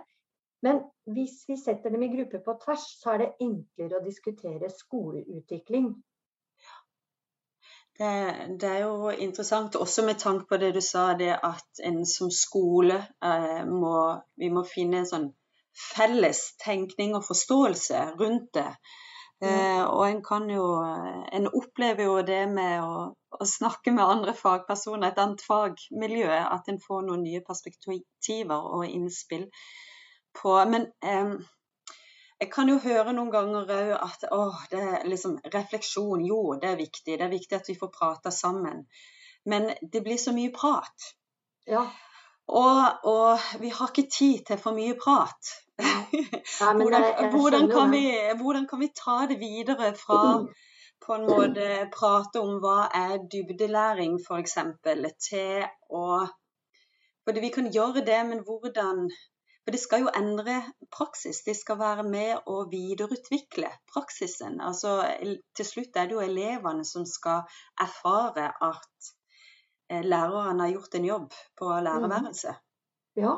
Men 0.65 0.83
hvis 1.09 1.43
vi 1.49 1.57
setter 1.57 1.93
dem 1.93 2.03
i 2.05 2.11
grupper 2.13 2.43
på 2.45 2.57
tvers, 2.61 2.85
så 3.01 3.15
er 3.15 3.23
det 3.23 3.31
enklere 3.47 3.97
å 3.97 4.05
diskutere 4.05 4.69
skoleutvikling. 4.69 5.89
Det, 7.95 8.11
det, 8.59 8.69
er 8.69 8.81
jo 8.83 9.09
interessant, 9.09 9.75
også 9.75 10.03
med 10.05 10.19
tanke 10.19 10.49
på 10.49 10.57
det 10.59 10.73
du 10.75 10.81
sa, 10.83 11.13
det 11.15 11.31
at 11.31 11.79
en 11.83 12.01
som 12.05 12.31
skole 12.31 12.97
eh, 13.23 13.63
må 13.67 13.95
Vi 14.35 14.49
må 14.51 14.65
finne 14.67 14.99
en 14.99 15.07
sånn 15.07 15.29
felles 15.75 16.41
tenkning 16.63 17.15
og 17.15 17.23
forståelse 17.27 18.01
rundt 18.19 18.51
det. 18.57 18.67
Eh, 19.43 19.83
og 19.83 20.03
en 20.07 20.21
kan 20.23 20.45
jo 20.49 20.65
En 21.35 21.47
opplever 21.47 22.07
jo 22.07 22.21
det 22.23 22.45
med 22.47 22.83
å, 22.83 22.99
å, 23.39 23.47
snakke 23.47 23.91
med 23.91 24.03
andre 24.03 24.33
fagpersoner, 24.33 25.09
et 25.11 25.19
annet 25.19 25.43
fagmiljø, 25.43 26.29
at 26.31 26.69
en 26.71 26.79
får 26.79 27.03
noen 27.07 27.23
nye 27.23 27.43
perspektiver 27.47 28.69
og 28.77 28.87
innspill 28.87 29.49
på 30.39 30.55
Men 30.71 30.87
eh, 31.03 31.35
jeg 32.39 32.51
kan 32.51 32.69
jo 32.69 32.77
høre 32.83 33.13
noen 33.15 33.31
ganger 33.31 33.69
òg 33.75 33.91
at 33.95 34.25
å, 34.35 34.41
det 34.71 34.79
er 34.81 35.05
liksom 35.07 35.37
refleksjon. 35.53 36.23
Jo, 36.27 36.57
det 36.61 36.73
er 36.73 36.79
viktig. 36.79 37.15
Det 37.15 37.23
er 37.23 37.31
viktig 37.31 37.57
at 37.57 37.69
vi 37.71 37.77
får 37.79 37.93
prata 37.93 38.31
sammen. 38.31 38.83
Men 39.45 39.69
det 39.81 40.01
blir 40.03 40.19
så 40.19 40.33
mye 40.35 40.51
prat. 40.55 41.13
Ja. 41.69 41.85
Og, 42.45 43.07
og 43.09 43.45
vi 43.61 43.71
har 43.73 43.89
ikke 43.89 44.09
tid 44.11 44.43
til 44.49 44.59
for 44.61 44.77
mye 44.77 44.97
prat. 44.99 45.53
Nei, 45.81 46.23
hvordan, 46.61 47.05
hvordan, 47.33 47.69
kan 47.71 47.91
vi, 47.91 48.05
hvordan 48.39 48.67
kan 48.67 48.79
vi 48.83 48.91
ta 48.95 49.17
det 49.31 49.39
videre 49.39 49.91
fra 49.97 50.19
på 51.05 51.13
en 51.13 51.25
måte 51.27 51.65
prate 51.93 52.41
om 52.41 52.59
hva 52.63 52.87
er 52.95 53.25
dybdelæring, 53.31 54.15
f.eks., 54.23 54.57
til 55.29 55.65
å 55.91 56.07
Fordi 57.25 57.41
vi 57.41 57.49
kan 57.49 57.67
gjøre 57.73 58.05
det, 58.05 58.19
men 58.29 58.43
hvordan 58.45 59.07
For 59.65 59.73
de 59.73 59.79
skal 59.81 60.03
jo 60.03 60.11
endre 60.13 60.59
praksis. 60.93 61.41
de 61.43 61.55
skal 61.57 61.79
være 61.79 62.03
med 62.05 62.45
å 62.45 62.59
videreutvikle 62.69 63.71
praksisen. 63.89 64.59
Altså, 64.61 64.99
til 65.57 65.65
slutt 65.65 65.97
er 65.97 66.05
det 66.05 66.13
jo 66.13 66.21
elevene 66.21 66.85
som 66.85 67.05
skal 67.09 67.41
erfare 67.81 68.51
at 68.61 69.09
lærerne 69.89 70.67
har 70.67 70.73
gjort 70.75 70.95
en 70.99 71.07
jobb 71.09 71.33
på 71.57 71.71
lærerværelset. 71.87 72.61
Ja. 73.17 73.33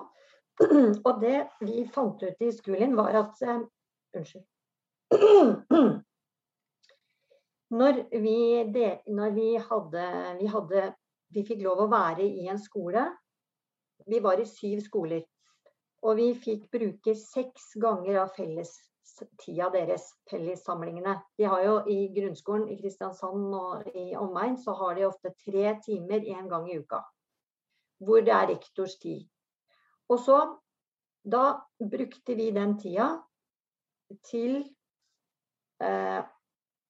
Og 1.08 1.22
det 1.22 1.48
vi 1.62 1.86
fant 1.94 2.24
ut 2.24 2.44
i 2.44 2.52
skolen, 2.52 2.98
var 2.98 3.16
at 3.24 3.42
eh, 3.48 3.64
Unnskyld. 4.18 4.46
Når 7.80 7.98
vi, 8.24 8.64
de, 8.72 8.86
når 9.12 9.32
vi 9.36 9.48
hadde, 9.60 10.04
vi 10.40 10.48
hadde 10.48 10.84
Vi 11.36 11.42
fikk 11.44 11.60
lov 11.66 11.82
å 11.84 11.90
være 11.92 12.24
i 12.24 12.48
en 12.48 12.60
skole. 12.60 13.02
Vi 14.08 14.22
var 14.24 14.40
i 14.40 14.46
syv 14.48 14.80
skoler. 14.86 15.26
Og 16.08 16.16
vi 16.20 16.28
fikk 16.40 16.70
bruke 16.72 17.16
seks 17.20 17.74
ganger 17.84 18.22
av 18.22 18.32
fellestida 18.38 19.68
deres, 19.74 20.06
fellessamlingene. 20.32 21.18
De 21.38 21.48
har 21.52 21.64
jo 21.66 21.74
i 21.92 21.98
grunnskolen 22.16 22.70
i 22.72 22.78
Kristiansand 22.80 23.56
og 23.58 23.90
i 23.92 24.14
omegn, 24.16 24.56
så 24.62 24.76
har 24.80 24.96
de 24.96 25.08
ofte 25.10 25.34
tre 25.44 25.74
timer 25.84 26.24
én 26.24 26.48
gang 26.52 26.70
i 26.72 26.80
uka. 26.80 27.02
Hvor 28.00 28.24
det 28.24 28.34
er 28.34 28.48
rektors 28.54 28.96
tid. 29.02 29.26
Og 30.08 30.22
så, 30.24 30.40
da 31.28 31.58
brukte 31.82 32.38
vi 32.40 32.54
den 32.56 32.78
tida 32.80 33.10
til 34.24 34.62
eh, 35.84 36.24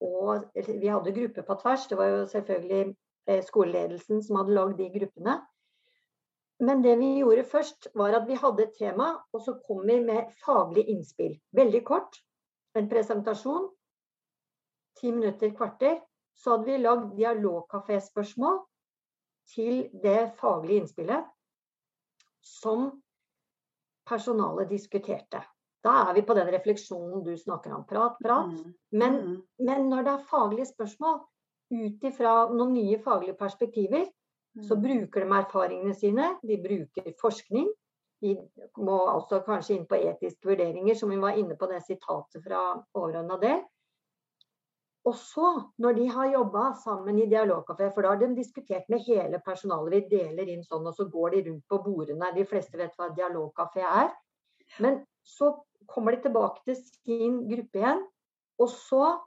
og 0.02 0.46
vi 0.54 0.88
hadde 0.88 1.14
grupper 1.14 1.42
på 1.42 1.56
tvers. 1.62 1.88
Det 1.90 1.98
var 1.98 2.06
jo 2.12 2.26
selvfølgelig 2.30 2.96
eh, 3.30 3.44
skoleledelsen 3.44 4.24
som 4.24 4.42
hadde 4.42 4.54
lagd 4.54 4.78
de 4.78 4.90
gruppene. 5.00 5.40
Men 6.60 6.82
det 6.82 6.96
vi 6.98 7.20
gjorde 7.20 7.44
først, 7.46 7.88
var 7.96 8.16
at 8.18 8.28
vi 8.28 8.34
hadde 8.34 8.64
et 8.64 8.74
tema, 8.80 9.12
og 9.34 9.42
så 9.46 9.54
kom 9.68 9.84
vi 9.86 10.00
med 10.02 10.32
faglig 10.46 10.88
innspill. 10.90 11.36
Veldig 11.54 11.84
kort. 11.86 12.18
En 12.76 12.90
presentasjon. 12.90 13.68
Ti 14.98 15.12
minutter, 15.12 15.54
kvarter. 15.54 16.00
Så 16.38 16.56
hadde 16.56 16.66
vi 16.66 16.78
lagd 16.82 17.14
dialogkaféspørsmål 17.18 18.58
til 19.54 19.90
det 20.04 20.32
faglige 20.38 20.82
innspillet 20.82 21.30
som 22.42 22.90
personalet 24.08 24.70
diskuterte. 24.70 25.42
Da 25.84 25.94
er 26.10 26.14
vi 26.18 26.22
på 26.26 26.34
den 26.36 26.50
refleksjonen 26.52 27.24
du 27.24 27.34
snakker 27.38 27.74
om. 27.76 27.86
Prat, 27.88 28.18
prat. 28.24 28.50
Mm. 28.50 28.74
Men 28.92 29.14
Mm. 29.22 29.42
men 29.60 29.90
når 29.90 30.04
det 30.04 30.14
er 30.14 30.28
faglige 30.30 30.66
spørsmål 30.66 31.20
ut 31.72 32.04
ifra 32.04 32.50
noen 32.50 32.74
nye 32.74 33.00
faglige 33.04 33.38
perspektiver, 33.38 34.06
så 34.62 34.76
Mm. 34.76 34.82
bruker 34.82 35.22
de 35.22 35.30
erfaringene 35.38 35.94
sine. 35.94 36.40
De 36.42 36.58
bruker 36.58 37.14
forskning. 37.22 37.68
De 38.22 38.36
må 38.78 38.98
altså 39.14 39.44
kanskje 39.46 39.76
inn 39.76 39.86
på 39.86 39.96
etiske 39.96 40.50
vurderinger, 40.50 40.96
som 40.96 41.10
vi 41.10 41.18
var 41.18 41.38
inne 41.38 41.56
på 41.56 41.68
det 41.70 41.84
sitatet 41.86 42.44
fra 42.44 42.84
overordna 42.96 43.38
del. 43.40 43.62
Og 45.06 45.16
så, 45.16 45.64
når 45.80 45.94
de 45.96 46.08
har 46.08 46.32
jobba 46.32 46.74
sammen 46.84 47.20
i 47.20 47.30
dialogkafé, 47.30 47.94
for 47.94 48.02
da 48.02 48.10
har 48.10 48.20
de 48.20 48.36
diskutert 48.36 48.90
med 48.90 49.00
hele 49.06 49.40
personalet, 49.46 49.94
vi 49.94 50.18
deler 50.18 50.50
inn 50.52 50.64
sånn, 50.64 50.88
og 50.88 50.96
så 50.96 51.06
går 51.10 51.30
de 51.30 51.44
rundt 51.50 51.68
på 51.70 51.80
bordene. 51.84 52.34
De 52.36 52.44
fleste 52.46 52.78
vet 52.78 52.98
hva 52.98 53.08
dialogkafé 53.16 53.86
er. 53.86 54.10
Men 54.80 55.06
så 55.24 55.54
kommer 55.88 56.12
de 56.12 56.26
tilbake 56.26 56.66
til 56.66 56.76
sin 56.76 57.40
gruppe 57.48 57.80
igjen, 57.80 58.04
og 58.60 58.70
så 58.74 59.22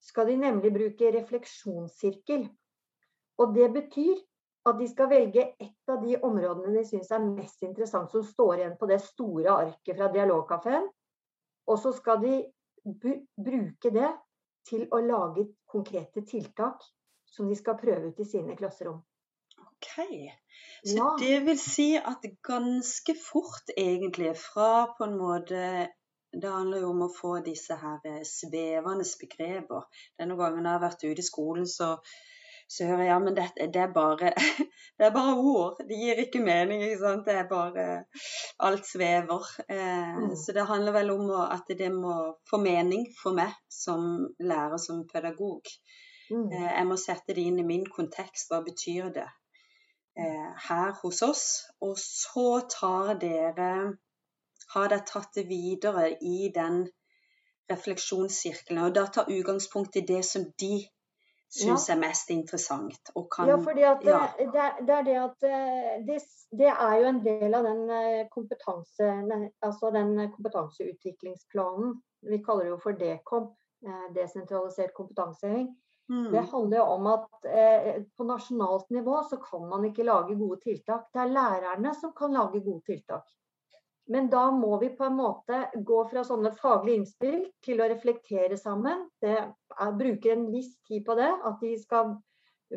skal 0.00 0.26
de 0.26 0.36
nemlig 0.36 0.74
bruke 0.74 1.14
refleksjonssirkel. 1.14 2.50
Og 3.38 3.54
det 3.54 3.72
betyr 3.72 4.20
at 4.68 4.78
de 4.78 4.86
skal 4.88 5.08
velge 5.10 5.42
ett 5.58 5.90
av 5.90 6.02
de 6.04 6.16
områdene 6.22 6.74
de 6.76 6.84
syns 6.86 7.10
er 7.10 7.24
mest 7.24 7.62
interessant, 7.66 8.10
som 8.12 8.22
står 8.24 8.60
igjen 8.60 8.76
på 8.78 8.88
det 8.90 9.00
store 9.02 9.50
arket 9.50 9.98
fra 9.98 10.10
dialogkafeen. 10.14 10.86
Og 11.66 11.78
så 11.82 11.92
skal 11.96 12.20
de 12.22 12.36
bruke 13.42 13.90
det 13.94 14.10
til 14.68 14.86
å 14.94 15.00
lage 15.02 15.48
konkrete 15.70 16.22
tiltak 16.26 16.82
som 17.26 17.48
de 17.48 17.56
skal 17.58 17.78
prøve 17.80 18.12
ut 18.12 18.20
i 18.22 18.28
sine 18.28 18.56
klasserom. 18.58 19.00
OK. 19.62 19.90
Så 20.84 20.96
Ja. 20.96 21.16
det 21.18 21.40
vil 21.46 21.58
si 21.58 21.96
at 21.96 22.22
ganske 22.42 23.14
fort, 23.18 23.70
egentlig, 23.76 24.36
fra 24.36 24.94
på 24.98 25.04
en 25.04 25.18
måte 25.18 25.88
Det 26.32 26.48
handler 26.48 26.80
jo 26.80 26.90
om 26.90 27.02
å 27.02 27.12
få 27.12 27.44
disse 27.44 27.74
her 27.76 27.98
eh, 28.08 28.22
svevende 28.24 29.04
begreper. 29.20 29.82
Denne 30.18 30.36
gangen 30.38 30.64
jeg 30.64 30.72
har 30.72 30.80
vært 30.80 31.04
ute 31.04 31.20
i 31.20 31.26
skolen, 31.26 31.66
så, 31.66 31.98
så 32.72 32.86
hører 32.88 33.02
jeg 33.04 33.10
ja, 33.10 33.18
men 33.20 33.34
det, 33.36 33.44
det, 33.74 33.80
er 33.82 33.90
bare, 33.94 34.30
det 34.98 35.06
er 35.06 35.14
bare 35.14 35.34
ord. 35.36 35.80
Det 35.88 35.98
gir 36.00 36.20
ikke 36.22 36.40
mening. 36.44 36.82
ikke 36.86 36.98
sant? 37.02 37.26
Det 37.26 37.34
er 37.36 37.48
bare 37.50 37.86
Alt 38.68 38.86
svever. 38.88 39.50
Eh, 39.68 40.14
Mm. 40.22 40.36
Så 40.36 40.52
det 40.56 40.66
handler 40.68 40.92
vel 40.92 41.10
om 41.10 41.30
at 41.40 41.68
det 41.78 41.88
må 41.92 42.14
få 42.50 42.58
mening 42.62 43.06
for 43.22 43.34
meg 43.36 43.52
som 43.70 44.02
lærer, 44.40 44.76
som 44.78 45.04
pedagog. 45.12 45.62
Mm. 46.30 46.48
Eh, 46.52 46.70
Jeg 46.78 46.86
må 46.86 46.96
sette 46.96 47.34
det 47.36 47.44
inn 47.48 47.58
i 47.60 47.66
min 47.66 47.86
kontekst. 47.96 48.48
Hva 48.50 48.60
betyr 48.64 49.10
det 49.14 49.28
eh, 50.18 50.50
her 50.68 50.92
hos 51.02 51.22
oss? 51.22 51.44
Og 51.80 51.96
så 51.98 52.46
tar 52.78 53.14
dere 53.20 53.72
Har 54.74 54.88
dere 54.88 55.04
tatt 55.04 55.34
det 55.36 55.48
videre 55.48 56.10
i 56.24 56.48
den 56.54 56.86
refleksjonssirkelen? 57.70 58.84
Og 58.86 58.94
da 58.94 59.06
tar 59.06 59.28
utgangspunkt 59.32 59.96
i 59.96 60.04
det 60.08 60.22
som 60.24 60.46
de 60.60 60.74
syns 61.52 61.88
er 61.92 61.98
mest 62.00 62.30
interessant. 62.32 63.10
Og 63.14 63.26
kan 63.34 63.48
Ja, 63.50 63.56
fordi 63.60 63.82
at 63.84 64.04
ja. 64.08 64.20
det, 64.38 64.46
det, 64.54 64.60
er- 64.66 64.80
det 64.86 64.94
er 64.98 65.02
det 65.08 65.16
at 65.22 65.44
eh, 65.48 66.06
det, 66.06 66.18
det 66.62 66.70
er 66.72 66.94
jo 67.02 67.08
en 67.10 67.20
del 67.24 67.54
av 67.58 67.64
den 67.68 67.82
eh, 67.90 68.22
kompetanse, 68.32 69.10
altså 69.62 69.90
den 69.94 70.14
kompetanseutviklingsplanen. 70.36 71.94
Vi 72.22 72.38
kaller 72.44 72.64
det 72.64 72.70
jo 72.74 72.78
for 72.82 72.92
DKOM, 72.98 73.50
eh, 73.86 74.06
desentralisert 74.16 74.94
kompetanseheving. 74.94 75.70
Det 76.08 76.12
Mm. 76.12 76.46
handler 76.50 76.76
jo 76.76 76.82
om 76.82 77.06
at 77.06 77.44
eh, 77.46 78.02
på 78.18 78.24
nasjonalt 78.26 78.90
nivå 78.90 79.22
så 79.30 79.36
kan 79.40 79.62
man 79.68 79.84
ikke 79.84 80.02
lage 80.04 80.34
gode 80.36 80.58
tiltak. 80.60 81.06
Det 81.14 81.20
er 81.22 81.30
lærerne 81.32 81.94
som 81.94 82.12
kan 82.12 82.32
lage 82.34 82.60
gode 82.60 82.82
tiltak. 82.84 83.22
Men 84.12 84.28
da 84.32 84.42
må 84.52 84.76
vi 84.80 84.90
på 84.96 85.06
en 85.06 85.16
måte 85.16 85.58
gå 85.88 86.02
fra 86.10 86.24
sånne 86.26 86.50
faglige 86.58 87.00
innspill 87.00 87.38
til 87.64 87.80
å 87.80 87.88
reflektere 87.88 88.58
sammen. 88.60 89.06
Det 89.22 89.32
er, 89.38 89.94
bruker 89.96 90.34
en 90.34 90.50
viss 90.52 90.74
tid 90.88 91.06
på 91.06 91.16
det. 91.16 91.30
At 91.48 91.62
de 91.62 91.72
skal 91.80 92.16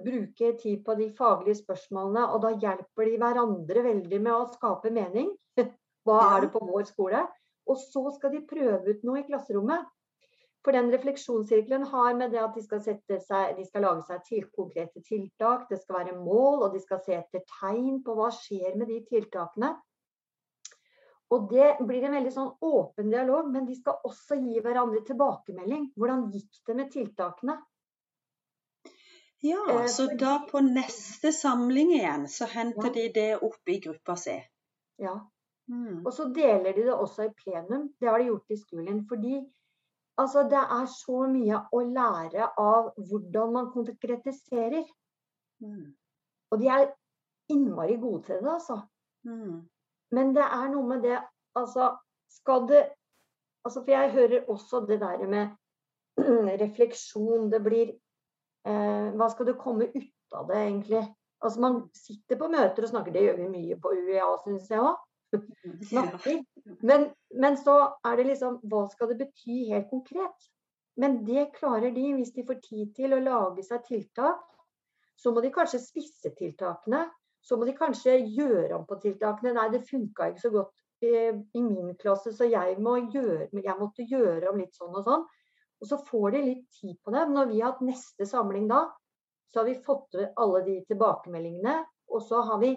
bruke 0.05 0.53
tid 0.61 0.83
på 0.85 0.95
de 0.99 1.09
faglige 1.17 1.59
spørsmålene. 1.63 2.27
Og 2.31 2.43
da 2.45 2.53
hjelper 2.53 3.09
de 3.09 3.17
hverandre 3.19 3.83
veldig 3.89 4.21
med 4.21 4.35
å 4.35 4.47
skape 4.53 4.93
mening. 4.95 5.33
Hva 6.07 6.21
er 6.29 6.45
det 6.45 6.53
på 6.53 6.63
vår 6.63 6.87
skole? 6.93 7.25
Og 7.65 7.81
så 7.81 8.05
skal 8.15 8.35
de 8.35 8.45
prøve 8.47 8.95
ut 8.95 9.03
noe 9.07 9.23
i 9.23 9.27
klasserommet. 9.27 9.89
For 10.65 10.73
den 10.73 10.87
refleksjonssirkelen 10.93 11.83
har 11.91 12.15
med 12.17 12.31
det 12.33 12.39
at 12.41 12.55
de 12.57 12.63
skal, 12.65 12.79
sette 12.81 13.19
seg, 13.21 13.51
de 13.57 13.65
skal 13.67 13.83
lage 13.85 14.05
seg 14.07 14.23
til 14.25 14.47
konkrete 14.55 15.03
tiltak, 15.05 15.67
det 15.69 15.77
skal 15.83 15.99
være 15.99 16.15
mål, 16.17 16.63
og 16.65 16.71
de 16.73 16.81
skal 16.81 17.03
se 17.05 17.13
etter 17.19 17.43
tegn 17.59 17.99
på 18.05 18.15
hva 18.17 18.31
skjer 18.33 18.73
med 18.79 18.89
de 18.89 18.97
tiltakene. 19.11 19.75
Og 21.33 21.47
det 21.49 21.69
blir 21.81 22.03
en 22.05 22.13
veldig 22.19 22.31
sånn 22.33 22.51
åpen 22.61 23.09
dialog, 23.09 23.47
men 23.51 23.65
de 23.65 23.75
skal 23.75 23.97
også 24.05 24.37
gi 24.37 24.59
hverandre 24.61 25.01
tilbakemelding. 25.07 25.87
Hvordan 25.97 26.27
gikk 26.33 26.59
det 26.67 26.75
med 26.75 26.91
tiltakene? 26.93 27.61
ja, 29.45 29.61
eh, 29.69 29.87
så 29.87 30.05
fordi- 30.05 30.17
da 30.17 30.39
på 30.51 30.59
neste 30.59 31.31
samling 31.31 31.91
igjen, 31.91 32.27
så 32.27 32.45
henter 32.45 32.87
Ja. 32.87 32.93
de 32.93 33.09
det 33.09 33.43
opp 33.43 33.69
i 33.69 33.79
gruppa 33.79 34.15
si. 34.17 34.43
Ja. 34.97 35.19
Mm. 35.69 36.05
Og 36.05 36.13
så 36.13 36.33
deler 36.33 36.73
de 36.73 36.83
det 36.83 36.93
også 36.93 37.25
i 37.25 37.33
plenum. 37.33 37.93
Det 37.99 38.09
har 38.09 38.17
de 38.17 38.25
gjort 38.25 38.49
i 38.49 38.57
skolen. 38.57 39.07
Fordi 39.07 39.51
altså, 40.17 40.43
det 40.43 40.61
er 40.61 40.85
så 40.85 41.27
mye 41.27 41.61
å 41.73 41.81
lære 41.81 42.49
av 42.57 42.93
hvordan 42.95 43.53
man 43.53 43.71
konkretiserer. 43.71 44.85
Mm. 45.61 45.95
Og 46.51 46.59
de 46.59 46.67
er 46.67 46.93
innmari 47.49 47.97
gode 47.97 48.23
til 48.23 48.35
det, 48.35 48.51
altså. 48.51 48.81
Mm. 49.25 49.69
Men 50.13 50.35
det 50.35 50.45
er 50.45 50.69
noe 50.73 50.85
med 50.89 51.05
det 51.07 51.21
Altså, 51.55 51.93
skal 52.27 52.65
det 52.67 52.81
altså 53.65 53.81
For 53.81 53.91
jeg 53.91 54.11
hører 54.11 54.49
også 54.51 54.81
det 54.89 54.99
der 55.01 55.21
med 55.27 55.47
refleksjon. 56.63 57.51
Det 57.51 57.61
blir 57.63 57.93
eh, 58.67 59.07
Hva 59.15 59.29
skal 59.31 59.49
det 59.49 59.57
komme 59.61 59.87
ut 59.95 60.35
av 60.35 60.49
det, 60.51 60.59
egentlig? 60.67 61.03
Altså, 61.41 61.61
man 61.61 61.81
sitter 61.95 62.39
på 62.39 62.49
møter 62.51 62.85
og 62.85 62.91
snakker, 62.91 63.13
det 63.13 63.23
gjør 63.23 63.39
vi 63.41 63.49
mye 63.51 63.77
på 63.81 63.91
UEA, 63.95 64.29
syns 64.43 64.69
jeg 64.71 64.83
òg. 64.83 65.01
Men, 66.89 67.09
men, 67.33 67.57
så 67.57 67.73
er 68.07 68.15
det 68.17 68.27
liksom 68.29 68.59
Hva 68.71 68.85
skal 68.87 69.09
det 69.11 69.17
bety 69.19 69.65
helt 69.71 69.89
konkret? 69.89 70.45
Men 71.01 71.17
det 71.27 71.49
klarer 71.57 71.91
de 71.91 72.05
hvis 72.15 72.31
de 72.35 72.45
får 72.47 72.61
tid 72.63 72.93
til 72.95 73.13
å 73.13 73.19
lage 73.19 73.65
seg 73.67 73.83
tiltak. 73.87 74.45
Så 75.19 75.33
må 75.35 75.43
de 75.43 75.51
kanskje 75.53 75.81
spisse 75.83 76.31
tiltakene. 76.37 77.03
Så 77.45 77.57
må 77.57 77.67
de 77.67 77.75
kanskje 77.77 78.17
gjøre 78.23 78.73
om 78.79 78.85
på 78.89 78.97
tiltakene. 79.03 79.53
Nei, 79.53 79.69
det 79.73 79.85
funka 79.85 80.31
ikke 80.31 80.43
så 80.47 80.51
godt 80.53 80.73
i 81.05 81.61
min 81.61 81.93
klasse, 81.99 82.31
så 82.33 82.47
jeg, 82.49 82.77
må 82.81 82.95
gjøre, 83.13 83.49
jeg 83.53 83.77
måtte 83.77 84.05
gjøre 84.09 84.49
om 84.49 84.61
litt 84.61 84.73
sånn 84.77 84.95
og 84.95 85.05
sånn. 85.05 85.25
Og 85.83 85.89
så 85.89 85.99
får 86.07 86.31
de 86.33 86.41
litt 86.45 86.79
tid 86.79 86.95
på 87.03 87.13
det. 87.13 87.25
Når 87.29 87.51
vi 87.51 87.59
har 87.61 87.75
hatt 87.75 87.83
neste 87.85 88.25
samling 88.25 88.69
da, 88.71 88.87
så 89.53 89.61
har 89.61 89.69
vi 89.69 89.77
fått 89.85 90.17
alle 90.41 90.63
de 90.65 90.79
tilbakemeldingene. 90.89 91.77
Og 92.15 92.23
så 92.25 92.41
har 92.47 92.61
vi 92.63 92.73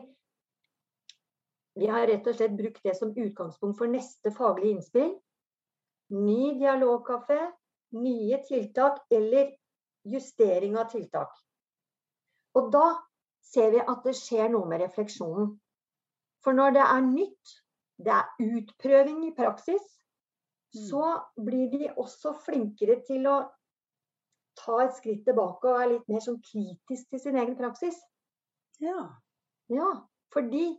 vi 1.78 1.86
har 1.86 2.08
rett 2.10 2.26
og 2.26 2.34
slett 2.34 2.56
brukt 2.58 2.82
det 2.82 2.96
som 2.98 3.12
utgangspunkt 3.14 3.78
for 3.78 3.90
neste 3.90 4.32
faglige 4.34 4.74
innspill. 4.74 5.12
Ny 6.10 6.56
dialogkafé, 6.58 7.38
nye 7.94 8.40
tiltak 8.48 9.04
eller 9.14 9.52
justering 10.08 10.74
av 10.80 10.88
tiltak. 10.90 11.30
Og 12.58 12.72
da 12.74 12.96
ser 13.48 13.72
vi 13.74 13.80
at 13.82 14.04
det 14.04 14.16
skjer 14.18 14.50
noe 14.52 14.68
med 14.68 14.82
refleksjonen. 14.84 15.52
For 16.44 16.56
når 16.56 16.76
det 16.76 16.84
er 16.84 17.06
nytt, 17.06 17.54
det 17.98 18.14
er 18.14 18.34
utprøving 18.44 19.22
i 19.26 19.34
praksis, 19.36 19.84
mm. 20.74 20.82
så 20.90 21.04
blir 21.44 21.70
de 21.72 21.92
også 21.96 22.34
flinkere 22.44 23.00
til 23.08 23.26
å 23.26 23.38
ta 24.58 24.82
et 24.84 24.94
skritt 24.98 25.24
tilbake 25.26 25.68
og 25.68 25.78
være 25.78 25.92
litt 25.94 26.10
mer 26.10 26.22
sånn 26.24 26.40
kritisk 26.44 27.10
til 27.10 27.22
sin 27.22 27.38
egen 27.38 27.56
praksis. 27.58 27.98
Ja. 28.82 29.08
ja 29.72 29.90
fordi 30.34 30.70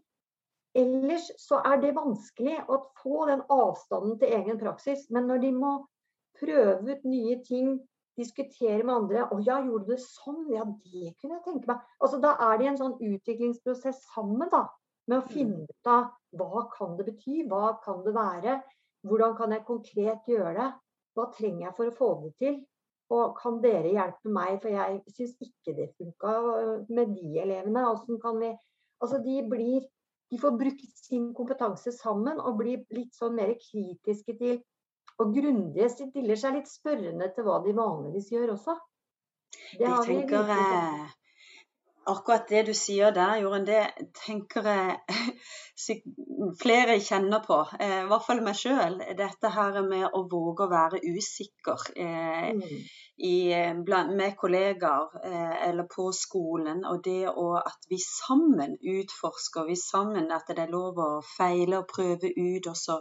ellers 0.77 1.29
så 1.41 1.61
er 1.65 1.79
det 1.81 1.95
vanskelig 1.97 2.59
å 2.69 2.81
få 3.01 3.25
den 3.29 3.43
avstanden 3.51 4.19
til 4.21 4.35
egen 4.39 4.59
praksis. 4.61 5.07
Men 5.09 5.27
når 5.31 5.43
de 5.45 5.53
må 5.55 5.73
prøve 6.39 6.95
ut 6.95 7.07
nye 7.07 7.39
ting, 7.47 7.79
diskutere 8.19 8.83
med 8.83 8.95
andre 8.95 9.25
'Å 9.25 9.39
ja, 9.45 9.59
gjorde 9.65 9.87
du 9.87 9.93
det 9.95 10.03
sånn?' 10.03 10.47
Ja, 10.53 10.65
det 10.65 11.13
kunne 11.21 11.37
jeg 11.37 11.45
tenke 11.45 11.71
meg. 11.71 11.85
Altså, 12.01 12.19
da 12.21 12.35
er 12.47 12.57
de 12.57 12.65
i 12.65 12.71
en 12.71 12.81
sånn 12.81 12.97
utviklingsprosess 12.99 14.03
sammen, 14.13 14.49
da. 14.51 14.67
Med 15.07 15.19
å 15.19 15.25
mm. 15.25 15.31
finne 15.33 15.63
ut 15.63 15.89
av 15.89 16.11
hva 16.37 16.67
kan 16.75 16.97
det 16.97 17.07
bety, 17.09 17.43
hva 17.49 17.79
kan 17.83 18.03
det 18.05 18.13
være? 18.13 18.59
Hvordan 19.07 19.35
kan 19.37 19.55
jeg 19.55 19.65
konkret 19.65 20.27
gjøre 20.27 20.53
det? 20.57 20.69
Hva 21.15 21.29
trenger 21.33 21.65
jeg 21.65 21.75
for 21.77 21.89
å 21.89 21.95
få 21.95 22.09
det 22.23 22.33
til? 22.43 22.59
Og 23.09 23.37
kan 23.39 23.61
dere 23.63 23.89
hjelpe 23.95 24.29
meg, 24.29 24.59
for 24.61 24.69
jeg 24.69 24.99
syns 25.15 25.37
ikke 25.41 25.73
det 25.77 25.87
funka 25.97 26.33
med 26.93 27.15
de 27.15 27.39
elevene. 27.41 27.85
Vi 28.43 28.51
Altså, 29.01 29.17
de 29.23 29.41
blir 29.49 29.87
De 30.29 30.37
får 30.37 30.51
brukt 30.59 30.97
sin 31.07 31.33
kompetanse 31.33 31.89
sammen 31.91 32.37
og 32.37 32.59
blir 32.59 32.83
litt 32.93 33.15
sånn 33.17 33.33
mer 33.33 33.49
kritiske 33.57 34.35
til 34.37 34.59
og 35.19 35.33
grundige 35.35 35.89
stiller 35.91 36.39
seg 36.39 36.55
litt 36.55 36.69
spørrende 36.71 37.27
til 37.35 37.47
hva 37.47 37.59
de 37.65 37.75
vanligvis 37.75 38.31
gjør 38.31 38.53
også. 38.55 38.75
Det 39.75 39.87
de 39.87 40.03
tenker 40.07 40.53
akkurat 42.11 42.47
det 42.49 42.61
du 42.67 42.73
sier 42.77 43.13
der, 43.15 43.37
Jorunn, 43.41 43.65
det 43.67 43.81
tenker 44.17 44.65
jeg 44.67 45.19
flere 46.61 46.97
kjenner 47.03 47.43
på. 47.45 47.59
Eh, 47.79 47.99
I 48.03 48.07
hvert 48.09 48.25
fall 48.25 48.41
meg 48.45 48.57
sjøl. 48.57 48.97
Dette 49.17 49.51
her 49.53 49.79
med 49.85 50.07
å 50.17 50.23
våge 50.31 50.65
å 50.65 50.71
være 50.71 51.01
usikker 51.03 51.85
eh, 51.95 52.49
mm. 52.57 52.73
i, 53.29 53.35
med 53.85 54.35
kollegaer 54.39 55.21
eh, 55.23 55.55
eller 55.69 55.87
på 55.91 56.09
skolen. 56.15 56.83
Og 56.89 57.03
det 57.05 57.29
å, 57.31 57.47
at 57.61 57.89
vi 57.91 58.01
sammen 58.03 58.75
utforsker, 58.79 59.69
vi 59.69 59.77
sammen 59.79 60.31
at 60.35 60.51
det 60.51 60.65
er 60.65 60.73
lov 60.73 60.99
å 61.03 61.09
feile 61.35 61.83
og 61.83 61.87
prøve 61.93 62.33
ut. 62.35 62.67
og 62.67 62.77
så 62.77 62.99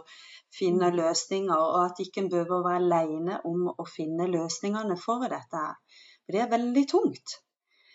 finne 0.55 0.89
mm. 0.89 0.95
løsninger, 1.01 1.57
og 1.57 1.83
at 1.83 2.01
ikke 2.01 2.23
en 2.23 2.31
behøver 2.31 2.57
å 2.57 2.65
være 2.65 2.85
alene 2.85 3.43
om 3.45 3.67
å 3.69 3.85
finne 3.89 4.31
løsningene 4.31 4.97
for 4.97 5.27
dette. 5.29 5.67
her. 5.67 6.01
Det 6.29 6.41
er 6.41 6.51
veldig 6.51 6.87
tungt 6.89 7.39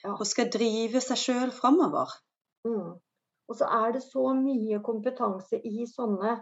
og 0.05 0.27
skal 0.29 0.51
drive 0.53 1.01
seg 1.03 1.21
sjøl 1.21 1.53
framover. 1.55 2.13
Mm. 2.69 2.97
Og 3.49 3.57
så 3.59 3.69
er 3.69 3.93
det 3.97 4.03
så 4.03 4.33
mye 4.37 4.81
kompetanse 4.85 5.59
i 5.69 5.85
sånne 5.89 6.37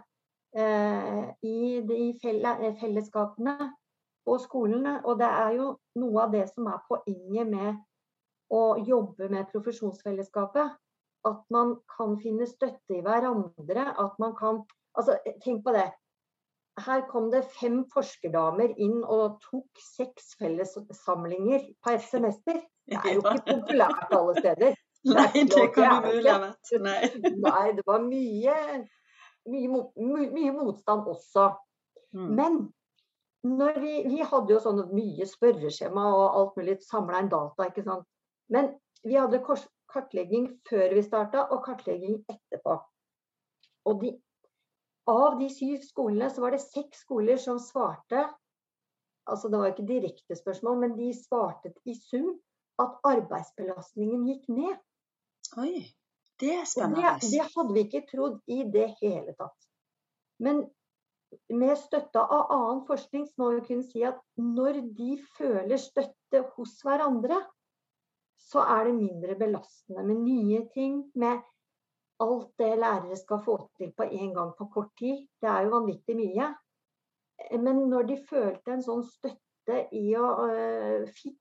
eh, 0.55 1.23
i 1.43 1.81
de 1.87 2.03
fellesskapene 2.21 3.57
og 4.25 4.39
skolene. 4.43 4.99
Og 5.03 5.19
det 5.19 5.29
er 5.29 5.57
jo 5.57 5.73
noe 5.99 6.27
av 6.27 6.35
det 6.35 6.45
som 6.53 6.69
er 6.71 6.85
poenget 6.87 7.49
med 7.49 7.81
å 8.53 8.77
jobbe 8.79 9.27
med 9.31 9.51
profesjonsfellesskapet. 9.51 10.79
At 11.27 11.43
man 11.55 11.77
kan 11.91 12.17
finne 12.19 12.47
støtte 12.47 12.97
i 12.97 13.03
hverandre. 13.03 13.89
At 13.99 14.19
man 14.19 14.37
kan 14.39 14.63
Altså, 14.93 15.15
tenk 15.41 15.63
på 15.65 15.71
det. 15.73 15.87
Her 16.81 17.03
kom 17.09 17.29
det 17.29 17.43
fem 17.53 17.83
forskerdamer 17.93 18.71
inn 18.81 19.03
og 19.03 19.37
tok 19.43 19.81
seks 19.81 20.33
fellessamlinger 20.39 21.67
på 21.85 21.93
et 21.93 22.05
semester. 22.07 22.63
Det 22.89 22.97
er 22.97 23.13
jo 23.13 23.21
ikke 23.21 23.43
populært 23.51 24.15
alle 24.17 24.33
steder. 24.39 24.79
Nei, 25.13 25.43
det 25.51 25.67
kan 25.75 26.01
du 26.01 26.07
mulig 26.09 26.31
ha 26.31 26.39
vært. 26.41 26.71
Nei. 26.87 26.99
Nei, 27.43 27.65
det 27.77 27.83
var 27.85 28.01
mye, 28.05 28.55
mye, 29.51 29.83
mye 30.33 30.55
motstand 30.55 31.09
også. 31.11 31.51
Mm. 32.15 32.31
Men 32.39 32.57
vi, 33.43 33.93
vi, 34.07 34.21
hadde 34.23 34.55
jo 34.55 34.61
sånn 34.63 34.81
mye 34.95 35.27
spørreskjema 35.27 36.07
og 36.15 36.25
alt 36.39 36.59
mulig, 36.59 36.77
samla 36.87 37.21
inn 37.21 37.31
data, 37.31 37.67
ikke 37.67 37.85
sant. 37.85 38.07
Men 38.53 38.71
vi 39.03 39.17
hadde 39.19 39.43
kartlegging 39.43 40.47
før 40.69 40.95
vi 40.95 41.03
starta, 41.05 41.49
og 41.51 41.65
kartlegging 41.65 42.21
etterpå. 42.31 42.77
Og 43.91 43.99
de, 43.99 44.13
av 45.09 45.39
de 45.39 45.49
syv 45.51 45.81
skolene 45.83 46.29
så 46.31 46.43
var 46.43 46.55
det 46.55 46.63
seks 46.63 47.03
skoler 47.05 47.39
som 47.41 47.59
svarte 47.61 48.27
altså 49.29 49.47
Det 49.47 49.59
var 49.59 49.71
ikke 49.71 49.87
direkte 49.87 50.35
spørsmål, 50.35 50.79
men 50.81 50.95
de 50.97 51.13
svarte 51.15 51.71
i 51.87 51.93
sum 51.95 52.33
at 52.83 52.97
arbeidsbelastningen 53.07 54.25
gikk 54.27 54.49
ned. 54.51 54.79
Oi, 55.61 55.83
det 56.41 56.49
er 56.57 56.65
spennende. 56.67 57.13
Det, 57.21 57.29
det, 57.31 57.45
hadde 57.53 57.75
vi 57.75 57.83
ikke 57.85 58.01
trodd 58.09 58.39
i 58.51 58.63
det 58.73 58.89
hele 58.99 59.35
tatt. 59.37 59.69
Men 60.43 60.65
med 61.55 61.77
støtte 61.79 62.21
av 62.21 62.51
annen 62.53 62.83
forskning 62.89 63.25
så 63.29 63.41
må 63.41 63.49
vi 63.55 63.63
kunne 63.69 63.87
si 63.87 64.03
at 64.05 64.19
når 64.35 64.81
de 64.97 65.15
føler 65.37 65.79
støtte 65.81 66.43
hos 66.57 66.75
hverandre, 66.85 67.39
så 68.43 68.65
er 68.75 68.89
det 68.89 68.97
mindre 68.97 69.37
belastende 69.39 70.03
med 70.03 70.25
nye 70.25 70.65
ting, 70.75 70.99
med 71.15 71.39
alt 72.23 72.51
det 72.59 72.71
lærere 72.79 73.17
skal 73.19 73.41
få 73.45 73.57
til 73.77 73.91
på 73.97 74.07
en 74.07 74.33
gang 74.35 74.53
på 74.57 74.67
kort 74.73 74.91
tid. 74.99 75.25
Det 75.41 75.49
er 75.49 75.65
jo 75.65 75.75
vanvittig 75.75 76.15
mye. 76.17 76.49
Men 77.59 77.83
når 77.91 78.07
de 78.09 78.17
følte 78.29 78.73
en 78.73 78.85
sånn 78.85 79.03
støtte 79.07 79.79
i 79.95 80.13
å 80.19 80.29
uh, 80.47 81.05
fikk 81.17 81.39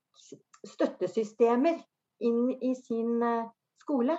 støttesystemer 0.72 1.80
inn 2.26 2.52
i 2.62 2.74
sin 2.78 3.22
uh, 3.22 3.50
skole, 3.82 4.16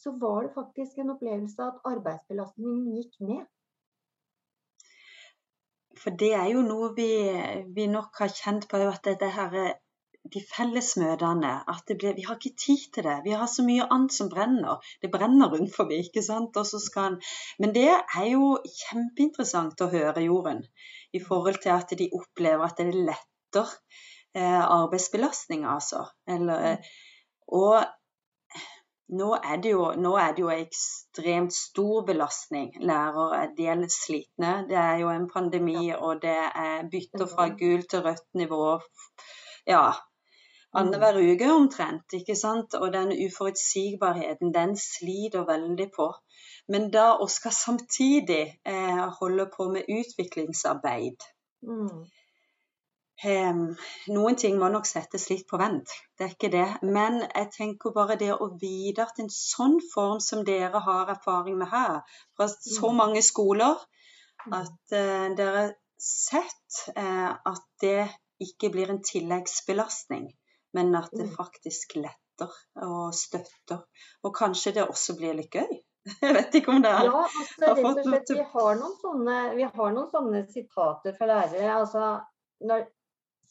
så 0.00 0.14
var 0.16 0.46
det 0.46 0.54
faktisk 0.54 0.98
en 0.98 1.14
opplevelse 1.14 1.62
at 1.62 1.80
arbeidsbelastningen 1.90 2.94
gikk 2.96 3.18
ned. 3.28 3.44
For 6.00 6.16
det 6.16 6.32
er 6.38 6.48
jo 6.54 6.62
noe 6.64 6.92
vi, 6.96 7.10
vi 7.76 7.86
nok 7.90 8.16
har 8.22 8.32
kjent 8.32 8.68
på, 8.70 8.80
at 8.88 9.04
dette 9.04 9.28
her, 9.34 9.56
de 10.28 10.40
fellesmøtene 10.44 11.52
at 11.72 11.92
blir, 11.98 12.14
Vi 12.16 12.24
har 12.26 12.36
ikke 12.36 12.56
tid 12.56 12.92
til 12.94 13.04
det. 13.04 13.16
Vi 13.24 13.30
har 13.30 13.46
så 13.46 13.64
mye 13.64 13.86
annet 13.90 14.12
som 14.12 14.28
brenner. 14.28 14.78
Det 15.02 15.10
brenner 15.10 15.50
rundt 15.52 15.74
forbi, 15.74 16.02
ikke 16.06 16.22
sant. 16.22 16.56
Skal, 16.66 17.16
men 17.58 17.74
det 17.74 17.88
er 17.88 18.26
jo 18.28 18.58
kjempeinteressant 18.64 19.80
å 19.80 19.90
høre, 19.92 20.24
Jorunn, 20.26 20.64
i 21.12 21.20
forhold 21.24 21.62
til 21.62 21.72
at 21.74 21.94
de 21.98 22.10
opplever 22.12 22.66
at 22.66 22.76
det 22.78 22.90
er 22.90 23.00
lettere 23.12 23.80
eh, 24.34 24.60
arbeidsbelastning, 24.60 25.64
altså. 25.64 26.04
Eller, 26.28 26.66
eh, 26.74 26.92
og 27.48 27.80
nå 29.10 29.32
er, 29.34 29.56
det 29.62 29.72
jo, 29.72 29.88
nå 29.98 30.12
er 30.22 30.36
det 30.36 30.44
jo 30.44 30.52
ekstremt 30.54 31.54
stor 31.56 32.04
belastning. 32.06 32.70
Lærere 32.78 33.40
er 33.40 33.56
dels 33.56 33.96
slitne. 34.04 34.52
Det 34.68 34.78
er 34.78 35.00
jo 35.02 35.10
en 35.10 35.26
pandemi, 35.32 35.90
og 35.96 36.22
det 36.22 36.36
er 36.36 36.86
bytter 36.92 37.26
fra 37.32 37.48
gult 37.58 37.90
til 37.90 38.04
rødt 38.06 38.28
nivå. 38.38 38.78
Ja, 39.66 39.88
annenhver 40.76 41.18
uke 41.20 41.50
omtrent. 41.52 42.12
ikke 42.12 42.36
sant? 42.36 42.74
Og 42.74 42.92
den 42.92 43.12
uforutsigbarheten, 43.26 44.54
den 44.54 44.76
sliter 44.76 45.46
veldig 45.48 45.90
på. 45.96 46.12
Men 46.70 46.90
da 46.94 47.16
å 47.18 47.26
skal 47.26 47.54
samtidig 47.56 48.42
eh, 48.64 49.04
holde 49.20 49.48
på 49.56 49.70
med 49.74 49.88
utviklingsarbeid 49.90 51.28
mm. 51.66 52.06
Um, 53.20 53.74
noen 54.08 54.36
ting 54.40 54.54
må 54.56 54.70
nok 54.72 54.86
settes 54.88 55.26
litt 55.28 55.42
på 55.48 55.58
vent, 55.60 55.90
det 56.16 56.24
er 56.24 56.30
ikke 56.32 56.48
det. 56.54 56.68
Men 56.88 57.18
jeg 57.26 57.50
tenker 57.52 57.92
bare 57.92 58.16
det 58.16 58.30
å 58.32 58.48
vite 58.62 59.04
at 59.04 59.20
en 59.20 59.28
sånn 59.34 59.76
form 59.92 60.22
som 60.24 60.40
dere 60.46 60.80
har 60.86 61.12
erfaring 61.12 61.58
med 61.60 61.68
her, 61.68 61.98
fra 62.32 62.48
så 62.48 62.88
mm. 62.88 62.96
mange 62.96 63.20
skoler, 63.26 63.76
mm. 64.46 64.56
at 64.62 64.96
uh, 64.96 65.26
dere 65.36 65.66
sett 66.00 66.80
uh, 66.96 67.36
at 67.36 67.66
det 67.84 68.08
ikke 68.40 68.72
blir 68.72 68.88
en 68.88 69.02
tilleggsbelastning, 69.04 70.30
men 70.76 70.94
at 70.98 71.12
det 71.12 71.28
mm. 71.28 71.34
faktisk 71.36 71.96
letter 71.98 72.52
og 72.86 73.14
støtter. 73.16 73.82
Og 74.24 74.34
kanskje 74.36 74.74
det 74.78 74.86
også 74.86 75.16
blir 75.18 75.36
litt 75.38 75.54
gøy. 75.54 75.80
Jeg 76.24 76.36
vet 76.36 76.54
ikke 76.60 76.72
om 76.72 76.84
det 76.84 76.92
er 76.92 77.10
Ja, 77.10 77.24
altså, 77.26 77.72
rett 77.74 77.82
og 77.90 77.98
slett, 78.06 78.30
vi 78.32 78.46
har 78.54 78.78
noen 78.78 78.94
sånne, 79.02 79.40
vi 79.58 79.66
har 79.66 79.90
noen 79.96 80.08
sånne 80.12 80.46
sitater 80.48 81.16
fra 81.18 81.28
lærere. 81.28 81.74
altså 81.74 82.14
når, 82.64 82.86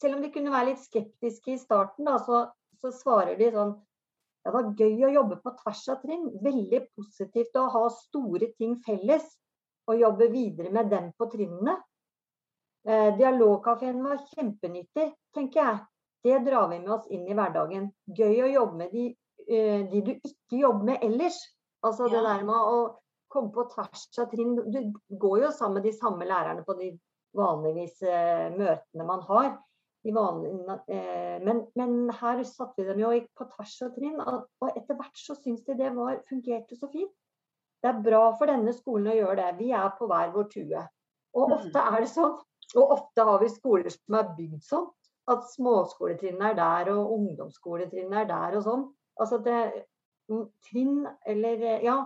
Selv 0.02 0.18
om 0.18 0.24
de 0.24 0.32
kunne 0.34 0.54
være 0.54 0.72
litt 0.72 0.82
skeptiske 0.82 1.54
i 1.54 1.60
starten, 1.60 2.08
da, 2.08 2.18
så, 2.26 2.42
så 2.82 2.92
svarer 2.94 3.38
de 3.38 3.52
sånn 3.54 3.76
det 4.40 4.52
var 4.54 4.70
gøy 4.72 5.04
å 5.04 5.12
jobbe 5.12 5.36
på 5.44 5.52
tvers 5.58 5.82
av 5.92 6.00
trinn. 6.00 6.24
Veldig 6.40 6.80
positivt 6.96 7.58
å 7.60 7.66
ha 7.74 7.82
store 7.92 8.48
ting 8.56 8.78
felles 8.86 9.26
og 9.90 10.00
jobbe 10.00 10.30
videre 10.32 10.72
med 10.72 10.88
dem 10.92 11.10
på 11.18 11.28
trinnene. 11.32 11.76
Eh, 12.88 13.10
Dialogkafeen 13.18 14.00
var 14.04 14.22
kjempenyttig, 14.30 15.10
tenker 15.36 15.60
jeg. 15.60 15.80
Det 16.24 16.38
drar 16.44 16.68
vi 16.68 16.78
med 16.80 16.92
oss 16.92 17.06
inn 17.08 17.28
i 17.28 17.36
hverdagen. 17.36 17.88
Gøy 18.16 18.42
å 18.44 18.50
jobbe 18.50 18.82
med 18.82 18.92
de, 18.92 19.06
eh, 19.48 19.86
de 19.88 20.02
du 20.04 20.12
ikke 20.16 20.60
jobber 20.60 20.92
med 20.92 21.06
ellers. 21.06 21.38
Altså 21.86 22.08
ja. 22.08 22.12
det 22.16 22.24
der 22.26 22.44
med 22.48 22.56
å 22.72 22.80
komme 23.32 23.54
på 23.54 23.64
tvers 23.72 24.04
av 24.20 24.28
trinn. 24.32 24.58
Du 24.68 25.16
går 25.22 25.46
jo 25.46 25.54
sammen 25.56 25.80
med 25.80 25.88
de 25.88 25.94
samme 25.96 26.28
lærerne 26.28 26.64
på 26.66 26.76
de 26.80 26.92
vanligvis 27.36 28.02
eh, 28.02 28.50
møtene 28.52 29.06
man 29.08 29.24
har. 29.30 29.50
Vanlige, 30.00 30.76
eh, 30.88 31.40
men, 31.44 31.64
men, 31.76 31.96
her 32.20 32.40
satte 32.48 32.80
vi 32.80 32.88
dem 32.88 33.02
jo 33.02 33.10
på 33.36 33.46
tvers 33.54 33.74
av 33.84 33.90
trinn, 33.96 34.20
og 34.20 34.70
etter 34.72 34.96
hvert 34.96 35.20
så 35.20 35.36
syns 35.36 35.64
de 35.66 35.76
det 35.76 35.90
var, 35.96 36.22
fungerte 36.28 36.76
så 36.76 36.88
fint. 36.92 37.12
Det 37.80 37.88
er 37.88 38.00
bra 38.04 38.22
for 38.36 38.48
denne 38.48 38.72
skolen 38.76 39.12
å 39.12 39.16
gjøre 39.16 39.40
det. 39.40 39.50
Vi 39.60 39.70
er 39.72 39.92
på 39.96 40.08
hver 40.08 40.32
vår 40.34 40.48
tue. 40.52 40.84
Og 41.36 41.48
mm. 41.48 41.54
ofte 41.56 41.84
er 41.92 42.00
det 42.00 42.10
sånn. 42.12 42.34
Og 42.76 42.92
ofte 42.96 43.24
har 43.24 43.40
vi 43.40 43.48
skoler 43.50 43.92
som 43.92 44.16
er 44.20 44.34
bygd 44.36 44.64
sånn 44.66 44.88
at 45.30 45.44
småskoletrinnet 45.52 46.52
er 46.52 46.56
der, 46.58 46.92
og 46.94 47.12
ungdomsskoletrinnet 47.18 48.24
er 48.24 48.30
der 48.30 48.56
og 48.58 48.66
sånn. 48.66 48.86
Altså 49.20 49.38
det, 49.44 49.60
mm, 50.32 50.46
trinn 50.68 51.04
eller 51.28 51.64
ja, 51.84 51.98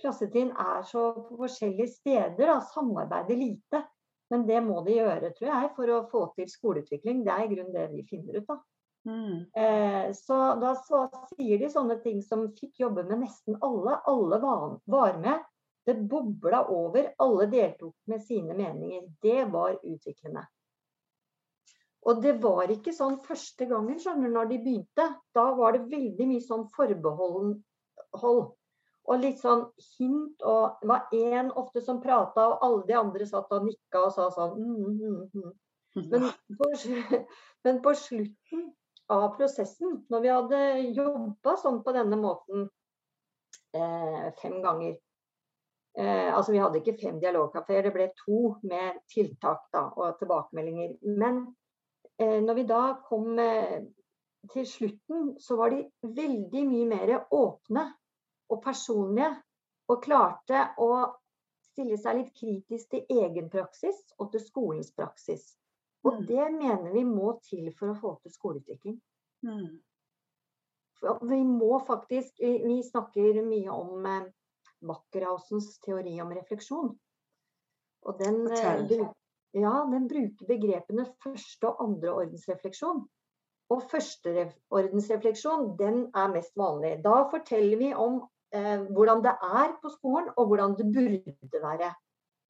klassetrinn 0.00 0.52
er 0.54 0.82
så 0.86 1.10
på 1.26 1.38
forskjellige 1.42 1.90
steder, 1.96 2.46
da, 2.46 2.58
samarbeider 2.72 3.38
lite. 3.38 3.84
Men 4.30 4.44
det 4.46 4.60
må 4.64 4.82
de 4.84 4.98
gjøre, 4.98 5.32
tror 5.36 5.48
jeg, 5.48 5.70
for 5.76 5.92
å 5.92 6.02
få 6.10 6.24
til 6.36 6.50
skoleutvikling. 6.52 7.22
Det 7.24 7.32
er 7.32 7.46
i 7.46 7.52
grunnen 7.54 7.74
det 7.74 7.86
vi 7.94 8.04
finner 8.10 8.42
ut 8.42 8.50
av. 8.52 8.58
Mm. 9.08 9.46
Eh, 9.56 10.12
så 10.12 10.36
da 10.60 10.74
så, 10.84 11.06
sier 11.32 11.60
de 11.62 11.70
sånne 11.72 11.96
ting 12.02 12.20
som 12.24 12.50
fikk 12.58 12.82
jobbe 12.84 13.06
med 13.08 13.22
nesten 13.24 13.56
alle. 13.64 13.96
Alle 14.10 14.40
var, 14.42 14.76
var 14.84 15.16
med. 15.22 15.46
Det 15.88 15.96
bobla 16.10 16.66
over. 16.68 17.14
Alle 17.24 17.48
deltok 17.48 17.96
med 18.12 18.20
sine 18.26 18.56
meninger. 18.58 19.08
Det 19.24 19.48
var 19.48 19.78
utviklende. 19.80 20.44
Og 22.06 22.20
det 22.22 22.36
var 22.42 22.70
ikke 22.70 22.94
sånn 22.94 23.18
første 23.24 23.66
gangen, 23.68 23.98
skjønner 24.00 24.30
du, 24.30 24.34
når 24.36 24.52
de 24.52 24.60
begynte. 24.62 25.08
Da 25.34 25.48
var 25.58 25.74
det 25.74 25.88
veldig 25.90 26.28
mye 26.30 26.44
sånn 26.44 26.68
forbehold. 26.76 27.56
Og 29.08 29.22
litt 29.22 29.40
sånn 29.40 29.64
hint, 29.96 30.44
og 30.44 30.78
det 30.82 30.90
var 30.90 31.16
én 31.16 31.50
ofte 31.56 31.82
som 31.84 32.00
prata, 32.02 32.44
og 32.52 32.64
alle 32.66 32.84
de 32.88 32.96
andre 32.98 33.26
satt 33.28 33.52
og 33.56 33.66
nikka 33.66 34.04
og 34.04 34.14
sa 34.14 34.28
sånn 34.34 34.54
mm, 34.60 34.86
mm, 35.00 35.20
mm. 35.40 35.56
Men, 36.12 36.28
på, 36.58 36.68
men, 37.64 37.80
på, 37.82 37.94
slutten 37.96 38.66
av 39.10 39.30
prosessen, 39.38 40.02
når 40.12 40.24
vi 40.24 40.32
hadde 40.32 40.60
jobba 41.00 41.56
sånn 41.58 41.80
på 41.84 41.94
denne 41.96 42.18
måten 42.20 42.68
eh, 43.74 44.28
fem 44.38 44.58
ganger 44.62 44.92
eh, 45.96 46.28
Altså 46.28 46.52
vi 46.52 46.60
hadde 46.60 46.82
ikke 46.82 46.98
fem 47.00 47.16
dialogkafeer, 47.22 47.88
det 47.88 47.94
ble 47.96 48.10
to 48.20 48.42
med 48.68 49.00
tiltak 49.10 49.64
da, 49.74 49.88
og 49.96 50.20
tilbakemeldinger. 50.20 50.98
Men 51.16 51.46
når 52.18 52.54
vi 52.54 52.64
da 52.66 52.82
kom 53.06 53.38
eh, 53.38 53.84
til 54.52 54.66
slutten, 54.66 55.34
så 55.40 55.56
var 55.58 55.70
de 55.74 55.84
veldig 56.02 56.64
mye 56.66 56.88
mer 56.90 57.14
åpne 57.34 57.84
og 58.48 58.62
personlige. 58.64 59.34
Og 59.88 60.02
klarte 60.04 60.66
å 60.84 60.90
stille 61.70 61.96
seg 61.96 62.18
litt 62.18 62.32
kritisk 62.36 62.90
til 62.92 63.22
egen 63.22 63.46
praksis 63.48 64.02
og 64.18 64.32
til 64.34 64.42
skolens 64.44 64.90
praksis. 64.92 65.54
Og 66.04 66.18
mm. 66.18 66.24
det 66.28 66.48
mener 66.58 66.90
vi 66.92 67.04
må 67.08 67.38
til 67.46 67.70
for 67.78 67.94
å 67.94 67.98
få 67.98 68.14
til 68.22 68.34
skoleutvikling. 68.34 68.98
Mm. 69.46 69.78
Vi 71.30 71.38
må 71.46 71.78
faktisk 71.86 72.40
Vi 72.42 72.76
snakker 72.82 73.38
mye 73.46 73.70
om 73.70 74.06
eh, 74.10 74.28
Wackerhausens 74.88 75.78
teori 75.82 76.18
om 76.22 76.34
refleksjon. 76.34 76.92
Og 78.06 78.18
den, 78.18 78.44
ja, 79.56 79.74
den 79.90 80.08
bruker 80.08 80.48
begrepene 80.48 81.06
første- 81.24 81.70
og 81.70 81.84
andreordensrefleksjon. 81.84 83.04
Og 83.68 83.84
førsteordensrefleksjon, 83.92 85.70
den 85.78 86.04
er 86.16 86.28
mest 86.32 86.54
vanlig. 86.56 86.98
Da 87.04 87.22
forteller 87.32 87.80
vi 87.80 87.92
om 87.92 88.22
eh, 88.54 88.84
hvordan 88.96 89.24
det 89.24 89.34
er 89.44 89.74
på 89.82 89.92
skolen, 89.92 90.30
og 90.36 90.46
hvordan 90.48 90.76
det 90.78 90.88
burde 90.94 91.64
være. 91.64 91.90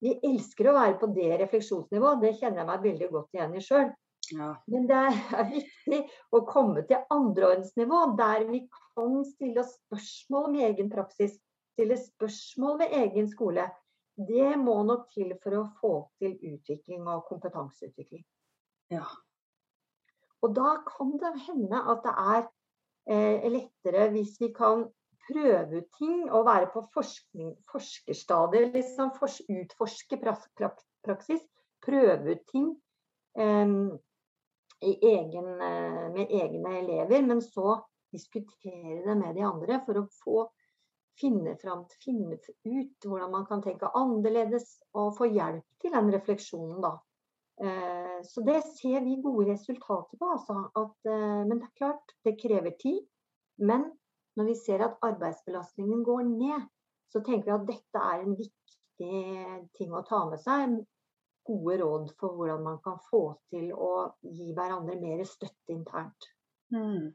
Vi 0.05 0.15
elsker 0.23 0.71
å 0.71 0.77
være 0.77 0.99
på 1.01 1.09
det 1.15 1.33
refleksjonsnivået, 1.41 2.23
det 2.23 2.37
kjenner 2.39 2.63
jeg 2.63 2.69
meg 2.69 2.85
veldig 2.87 3.09
godt 3.15 3.35
igjen 3.35 3.57
i 3.59 3.65
sjøl. 3.65 3.89
Ja. 4.35 4.53
Men 4.71 4.87
det 4.87 5.01
er 5.41 5.51
viktig 5.51 6.01
å 6.35 6.45
komme 6.47 6.85
til 6.87 7.03
andreordensnivå, 7.15 8.05
der 8.21 8.47
vi 8.51 8.63
kan 8.71 9.19
stille 9.27 9.65
oss 9.65 9.75
spørsmål 9.81 10.51
om 10.53 10.63
egen 10.69 10.91
praksis. 10.93 11.35
Stille 11.75 11.99
spørsmål 11.99 12.81
ved 12.83 12.95
egen 13.01 13.29
skole. 13.31 13.69
Det 14.18 14.57
må 14.59 14.81
nok 14.83 15.07
til 15.14 15.31
for 15.42 15.54
å 15.54 15.64
få 15.78 15.92
til 16.18 16.35
utvikling 16.50 17.07
og 17.07 17.26
kompetanseutvikling. 17.28 18.24
Ja. 18.90 19.07
Og 20.42 20.54
da 20.57 20.78
kan 20.87 21.12
det 21.22 21.35
hende 21.46 21.83
at 21.92 22.02
det 22.02 22.14
er 22.22 22.40
eh, 23.14 23.46
lettere 23.52 24.09
hvis 24.14 24.37
vi 24.42 24.50
kan 24.57 24.88
prøve 25.28 25.83
ut 25.83 25.88
ting 25.98 26.26
og 26.31 26.46
være 26.48 26.70
på 26.72 26.83
forskning, 26.94 27.54
forskerstadiet. 27.70 28.74
Liksom 28.74 29.14
fors, 29.18 29.38
utforske 29.46 30.18
praksis. 30.22 31.46
Prøve 31.85 32.35
ut 32.35 32.44
ting 32.50 32.72
eh, 33.38 33.74
egen, 34.83 35.50
eh, 35.62 36.04
med 36.14 36.38
egne 36.42 36.78
elever. 36.83 37.22
Men 37.22 37.42
så 37.42 37.78
diskutere 38.14 39.02
det 39.07 39.18
med 39.20 39.37
de 39.38 39.46
andre 39.46 39.83
for 39.87 40.02
å 40.02 40.09
få 40.24 40.48
finne, 41.20 41.57
fram, 41.61 41.85
finne 42.04 42.38
ut 42.38 43.07
hvordan 43.07 43.33
man 43.35 43.46
kan 43.48 43.62
tenke 43.64 43.90
annerledes 43.98 44.76
og 44.94 45.16
få 45.18 45.31
hjelp 45.33 45.66
til 45.83 45.94
den 45.94 46.11
refleksjonen. 46.14 46.81
da. 46.85 46.96
Eh, 47.61 48.18
så 48.22 48.42
det 48.46 48.62
ser 48.62 49.00
vi 49.04 49.20
gode 49.22 49.52
resultater 49.52 50.18
på. 50.18 50.33
Altså, 50.35 50.59
at, 50.78 51.11
eh, 51.11 51.40
men 51.48 51.59
det 51.59 51.68
er 51.70 51.78
klart, 51.81 52.14
det 52.24 52.38
krever 52.42 52.76
tid. 52.83 53.00
Men 53.59 53.90
når 54.37 54.52
vi 54.52 54.54
ser 54.54 54.85
at 54.87 54.98
arbeidsbelastningen 55.02 56.04
går 56.04 56.22
ned, 56.22 56.68
så 57.11 57.22
tenker 57.26 57.50
vi 57.50 57.57
at 57.57 57.66
dette 57.66 58.04
er 58.12 58.22
en 58.22 58.37
viktig 58.38 59.68
ting 59.78 59.94
å 59.94 60.04
ta 60.07 60.24
med 60.31 60.42
seg. 60.42 60.78
Gode 61.48 61.78
råd 61.81 62.11
for 62.20 62.37
hvordan 62.37 62.62
man 62.62 62.78
kan 62.85 62.98
få 63.09 63.22
til 63.50 63.72
å 63.72 64.12
gi 64.22 64.52
hverandre 64.54 64.98
mer 65.00 65.24
støtte 65.26 65.74
internt. 65.74 66.28
Mm. 66.74 67.09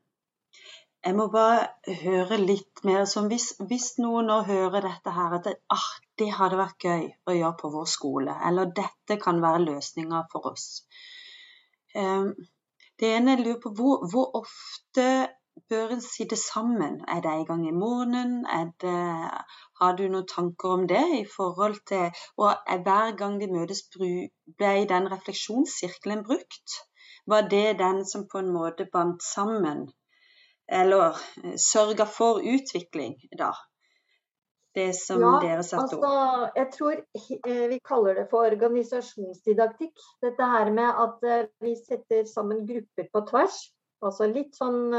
Jeg 1.04 1.16
må 1.20 1.26
bare 1.32 1.96
høre 2.00 2.38
litt 2.40 2.80
mer 2.88 3.04
hvis, 3.28 3.50
hvis 3.68 3.88
noen 4.00 4.30
nå 4.32 4.38
hører 4.48 4.86
dette 4.86 5.12
her, 5.12 5.34
at 5.38 5.48
det, 5.50 5.54
ah, 5.76 5.90
det 6.22 6.30
hadde 6.38 6.60
vært 6.60 6.86
gøy 6.88 7.10
å 7.28 7.34
gjøre 7.36 7.58
på 7.60 7.72
vår 7.74 7.90
skole, 7.92 8.36
eller 8.48 8.72
dette 8.78 9.18
kan 9.20 9.42
være 9.44 9.66
løsninga 9.66 10.22
for 10.32 10.54
oss. 10.54 10.68
Um, 11.96 12.30
det 13.00 13.10
ene 13.18 13.34
jeg 13.36 13.44
lurer 13.44 13.60
på, 13.66 13.72
hvor, 13.76 14.06
hvor, 14.14 14.30
ofte 14.40 15.08
bør 15.70 15.92
en 15.98 16.04
sitte 16.06 16.38
sammen? 16.40 16.96
Er 17.16 17.20
det 17.26 17.34
en 17.34 17.44
gang 17.50 17.66
i 17.68 17.74
måneden? 17.76 18.38
Det, 18.82 18.94
har 19.82 19.98
du 19.98 20.06
noen 20.08 20.30
tanker 20.30 20.78
om 20.78 20.86
det 20.90 21.04
i 21.18 21.26
forhold 21.30 21.82
til 21.90 22.24
Og 22.42 22.80
hver 22.86 23.12
gang 23.20 23.36
de 23.42 23.50
møtes, 23.52 23.84
ble 23.92 24.72
den 24.94 25.12
refleksjonssirkelen 25.12 26.24
brukt? 26.30 26.80
Var 27.28 27.52
det 27.52 27.68
den 27.84 28.06
som 28.08 28.24
på 28.32 28.40
en 28.40 28.54
måte 28.56 28.88
bandt 28.96 29.28
sammen? 29.28 29.84
Eller 30.72 31.20
eh, 31.44 31.56
sørga 31.60 32.08
for 32.10 32.42
utvikling, 32.42 33.16
da? 33.38 33.54
Det 34.74 34.90
som 34.98 35.22
ja, 35.22 35.32
dere 35.44 35.64
satte 35.64 36.00
opp? 36.00 36.04
Altså, 36.08 36.52
jeg 36.58 36.70
tror 36.74 36.94
eh, 36.98 37.66
vi 37.70 37.80
kaller 37.86 38.18
det 38.18 38.28
for 38.32 38.50
organisasjonsdidaktikk. 38.50 39.94
Dette 40.26 40.48
her 40.50 40.72
med 40.74 41.02
at 41.06 41.28
eh, 41.30 41.50
vi 41.62 41.76
setter 41.78 42.26
sammen 42.30 42.64
grupper 42.66 43.10
på 43.14 43.26
tvers. 43.30 43.60
Altså 44.04 44.28
litt 44.28 44.58
sånn 44.58 44.90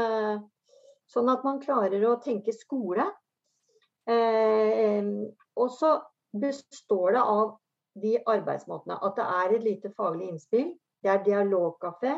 sånn 1.11 1.29
at 1.29 1.43
man 1.45 1.61
klarer 1.61 2.03
å 2.09 2.17
tenke 2.23 2.53
skole. 2.55 3.05
Eh, 4.09 5.05
og 5.55 5.71
så 5.73 5.91
består 6.35 7.15
det 7.15 7.23
av 7.23 7.55
de 8.01 8.15
arbeidsmåtene. 8.19 8.97
At 9.01 9.19
det 9.19 9.27
er 9.39 9.55
et 9.55 9.65
lite 9.65 9.91
faglig 9.95 10.31
innspill. 10.31 10.73
Det 11.03 11.11
er 11.11 11.23
dialogkafé 11.25 12.15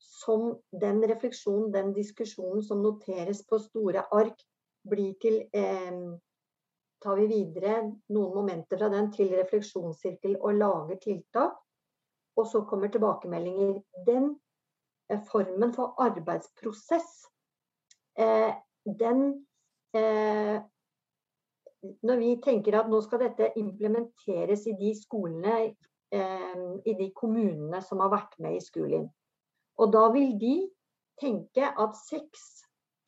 som 0.00 0.54
den 0.80 1.02
refleksjonen, 1.08 1.70
den 1.72 1.92
diskusjonen 1.96 2.62
som 2.64 2.82
noteres 2.82 3.44
på 3.46 3.58
store 3.60 4.04
ark, 4.16 4.42
blir 4.88 5.14
til 5.20 5.42
eh, 5.52 6.02
Tar 7.00 7.16
vi 7.16 7.30
videre 7.30 7.78
noen 8.12 8.34
momenter 8.34 8.76
fra 8.76 8.90
den 8.92 9.06
til 9.14 9.30
refleksjonssirkel 9.32 10.34
og 10.36 10.58
lager 10.58 10.98
tiltak. 11.00 11.54
Og 12.36 12.44
så 12.44 12.60
kommer 12.68 12.92
tilbakemeldinger. 12.92 13.78
Den 14.04 14.34
eh, 15.08 15.22
formen 15.30 15.72
for 15.72 15.96
arbeidsprosess, 16.04 17.08
eh, 18.20 18.52
den 18.84 19.22
eh, 19.96 20.60
når 22.02 22.20
vi 22.20 22.34
tenker 22.44 22.76
at 22.76 22.90
nå 22.92 23.00
skal 23.04 23.24
dette 23.24 23.52
implementeres 23.60 24.66
i 24.68 24.76
de 24.76 24.92
skolene, 24.98 25.56
eh, 26.12 26.60
i 26.84 26.94
de 26.98 27.08
kommunene 27.16 27.80
som 27.84 28.04
har 28.04 28.12
vært 28.12 28.36
med 28.44 28.58
i 28.58 28.64
skolen. 28.64 29.08
Og 29.80 29.92
da 29.94 30.06
vil 30.14 30.34
de 30.40 30.54
tenke 31.20 31.66
at 31.68 31.96
seks 31.98 32.46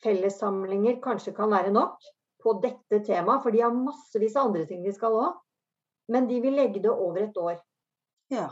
fellessamlinger 0.03 0.99
kanskje 1.05 1.35
kan 1.37 1.53
være 1.53 1.73
nok 1.75 2.01
på 2.43 2.57
dette 2.63 3.03
temaet, 3.07 3.43
for 3.45 3.55
de 3.55 3.63
har 3.63 3.75
massevis 3.77 4.37
av 4.37 4.51
andre 4.51 4.67
ting 4.67 4.83
de 4.85 4.95
skal 4.95 5.15
òg. 5.15 5.39
Men 6.13 6.27
de 6.29 6.41
vil 6.43 6.57
legge 6.59 6.83
det 6.83 6.91
over 6.91 7.23
et 7.23 7.39
år. 7.39 7.61
Ja. 8.33 8.49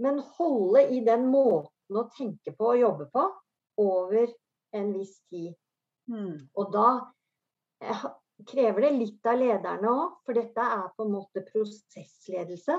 Men 0.00 0.20
holde 0.36 0.84
i 0.92 1.00
den 1.04 1.28
måten 1.32 1.96
å 1.96 2.08
tenke 2.16 2.52
på 2.56 2.72
og 2.74 2.80
jobbe 2.80 3.08
på 3.12 3.24
over 3.80 4.28
en 4.76 4.92
viss 4.94 5.16
tid. 5.32 5.54
Mm. 6.10 6.50
Og 6.58 6.72
da 6.74 6.86
eh, 7.84 8.04
krever 8.50 8.86
det 8.86 8.92
litt 8.96 9.28
av 9.28 9.40
lederne 9.40 9.90
òg, 9.90 10.20
for 10.26 10.36
dette 10.36 10.66
er 10.76 10.86
på 10.96 11.06
en 11.06 11.14
måte 11.16 11.44
prosessledelse. 11.48 12.78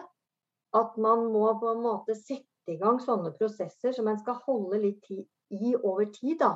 At 0.78 0.98
man 1.02 1.28
må 1.34 1.50
på 1.60 1.74
en 1.74 1.84
måte 1.84 2.16
sette 2.16 2.51
i 2.70 2.78
gang 2.82 3.00
sånne 3.02 3.34
prosesser 3.38 3.96
som 3.96 4.10
en 4.12 4.20
skal 4.22 4.40
holde 4.46 4.82
litt 4.84 5.10
i 5.12 5.74
over 5.76 6.06
tid. 6.14 6.38
da. 6.40 6.54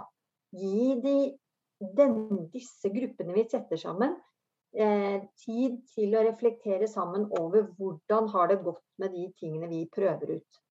Gi 0.56 0.96
de, 1.04 1.18
den, 1.98 2.48
disse 2.54 2.92
gruppene 2.94 3.36
vi 3.36 3.46
setter 3.50 3.80
sammen, 3.80 4.16
eh, 4.76 5.22
tid 5.46 5.82
til 5.96 6.16
å 6.16 6.24
reflektere 6.28 6.88
sammen 6.88 7.28
over 7.40 7.68
hvordan 7.78 8.30
har 8.34 8.52
det 8.52 8.62
gått 8.64 8.84
med 9.02 9.16
de 9.16 9.28
tingene 9.40 9.72
vi 9.72 9.86
prøver 9.92 10.38
ut. 10.38 10.62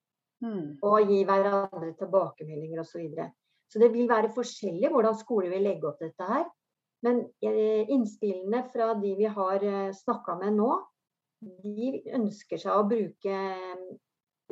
Mm. 0.44 0.78
Og 0.84 1.10
gi 1.10 1.22
hverandre 1.24 1.94
tilbakemeldinger 1.98 2.82
osv. 2.82 2.92
Så, 2.92 3.02
videre. 3.02 3.30
så 3.70 3.80
det 3.80 3.92
vil 3.94 4.08
være 4.10 4.32
forskjellig 4.34 4.90
hvordan 4.92 5.16
skoler 5.18 5.52
vil 5.52 5.66
legge 5.66 5.88
opp 5.88 6.02
dette 6.02 6.30
her. 6.30 6.48
Men 7.04 7.20
eh, 7.44 7.84
innspillene 7.92 8.64
fra 8.72 8.94
de 8.96 9.12
vi 9.18 9.28
har 9.28 9.64
eh, 9.64 9.92
snakka 9.92 10.38
med 10.40 10.56
nå, 10.56 10.70
de 11.64 11.90
ønsker 12.16 12.60
seg 12.60 12.72
å 12.72 12.86
bruke 12.88 13.38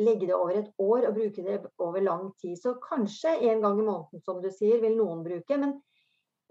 legge 0.04 0.28
det 0.28 0.36
over 0.36 0.58
et 0.58 0.70
år 0.82 1.08
og 1.08 1.16
bruke 1.16 1.44
det 1.46 1.58
over 1.78 2.04
lang 2.04 2.28
tid. 2.42 2.56
Så 2.60 2.74
kanskje 2.82 3.34
en 3.50 3.64
gang 3.64 3.80
i 3.80 3.86
måneden, 3.86 4.22
som 4.24 4.42
du 4.42 4.50
sier, 4.52 4.80
vil 4.82 4.98
noen 4.98 5.24
bruke. 5.26 5.58
Men 5.58 5.76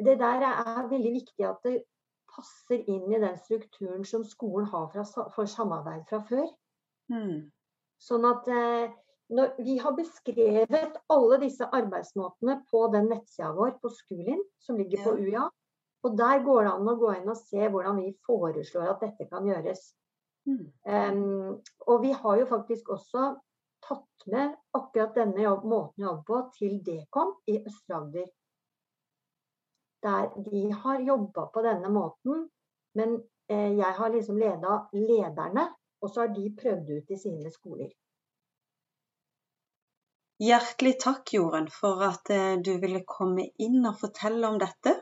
det 0.02 0.18
der 0.22 0.46
er 0.50 0.90
veldig 0.90 1.14
viktig 1.20 1.48
at 1.48 1.62
det 1.68 1.82
passer 2.32 2.84
inn 2.90 3.12
i 3.12 3.20
den 3.20 3.38
strukturen 3.38 4.06
som 4.08 4.24
skolen 4.28 4.70
har 4.72 4.88
fra, 4.94 5.06
for 5.36 5.50
samarbeid 5.50 6.06
fra 6.10 6.22
før. 6.30 6.48
Mm. 7.12 7.52
Sånn 8.02 8.26
at 8.26 8.48
eh, 8.50 8.94
når 9.32 9.56
vi 9.64 9.78
har 9.80 9.96
beskrevet 9.96 11.00
alle 11.12 11.40
disse 11.44 11.68
arbeidsmåtene 11.68 12.62
på 12.72 12.86
den 12.94 13.10
nettsida 13.12 13.52
vår 13.56 13.78
på 13.84 13.92
Skulin, 13.94 14.42
som 14.60 14.80
ligger 14.80 15.04
på 15.06 15.16
UiA. 15.20 15.48
Og 16.02 16.18
der 16.18 16.42
går 16.44 16.66
det 16.66 16.72
an 16.74 16.90
å 16.90 16.98
gå 16.98 17.12
inn 17.14 17.30
og 17.30 17.38
se 17.38 17.68
hvordan 17.70 18.00
vi 18.02 18.12
foreslår 18.26 18.96
at 18.96 19.04
dette 19.06 19.28
kan 19.30 19.46
gjøres. 19.48 19.92
Mm. 20.50 20.68
Um, 20.84 21.62
og 21.88 22.02
vi 22.02 22.12
har 22.12 22.38
jo 22.40 22.46
faktisk 22.50 22.90
også 22.90 23.36
tatt 23.88 24.26
med 24.26 24.56
akkurat 24.78 25.16
denne 25.16 25.44
jobb, 25.44 25.66
måten 25.70 26.06
å 26.06 26.12
jobbe 26.12 26.28
på 26.28 26.42
til 26.58 26.78
Dekom 26.86 27.34
i 27.52 27.58
Øst-Agder. 27.62 28.30
Der 30.02 30.30
de 30.46 30.64
har 30.84 31.02
jobba 31.06 31.48
på 31.54 31.62
denne 31.66 31.90
måten, 31.94 32.48
men 32.98 33.20
eh, 33.50 33.74
jeg 33.78 33.98
har 33.98 34.14
liksom 34.14 34.40
leda 34.42 34.78
lederne, 34.98 35.68
og 36.02 36.10
så 36.10 36.26
har 36.26 36.32
de 36.34 36.48
prøvd 36.58 36.90
ut 36.98 37.14
i 37.14 37.20
sine 37.22 37.52
skoler. 37.54 37.92
Hjertelig 40.42 40.96
takk, 41.04 41.36
Jorunn, 41.36 41.70
for 41.70 42.02
at 42.08 42.32
eh, 42.34 42.56
du 42.66 42.74
ville 42.82 43.04
komme 43.06 43.46
inn 43.62 43.84
og 43.86 44.00
fortelle 44.02 44.50
om 44.50 44.58
dette. 44.62 44.96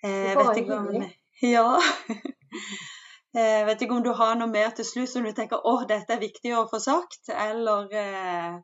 Eh, 0.00 0.30
det 0.30 0.38
var 0.38 0.56
hyggelig. 0.56 1.10
Ja. 1.42 1.76
Jeg 3.32 3.64
vet 3.64 3.82
ikke 3.82 3.96
om 3.96 4.04
du 4.04 4.12
har 4.12 4.34
noe 4.36 4.50
mer 4.52 4.74
til 4.76 4.84
slutt 4.84 5.08
som 5.08 5.24
du 5.24 5.32
tenker 5.32 5.64
åh, 5.64 5.86
dette 5.88 6.12
er 6.12 6.20
viktig 6.20 6.52
å 6.52 6.66
få 6.68 6.80
sagt, 6.84 7.30
eller 7.32 7.88
eh, 7.96 8.58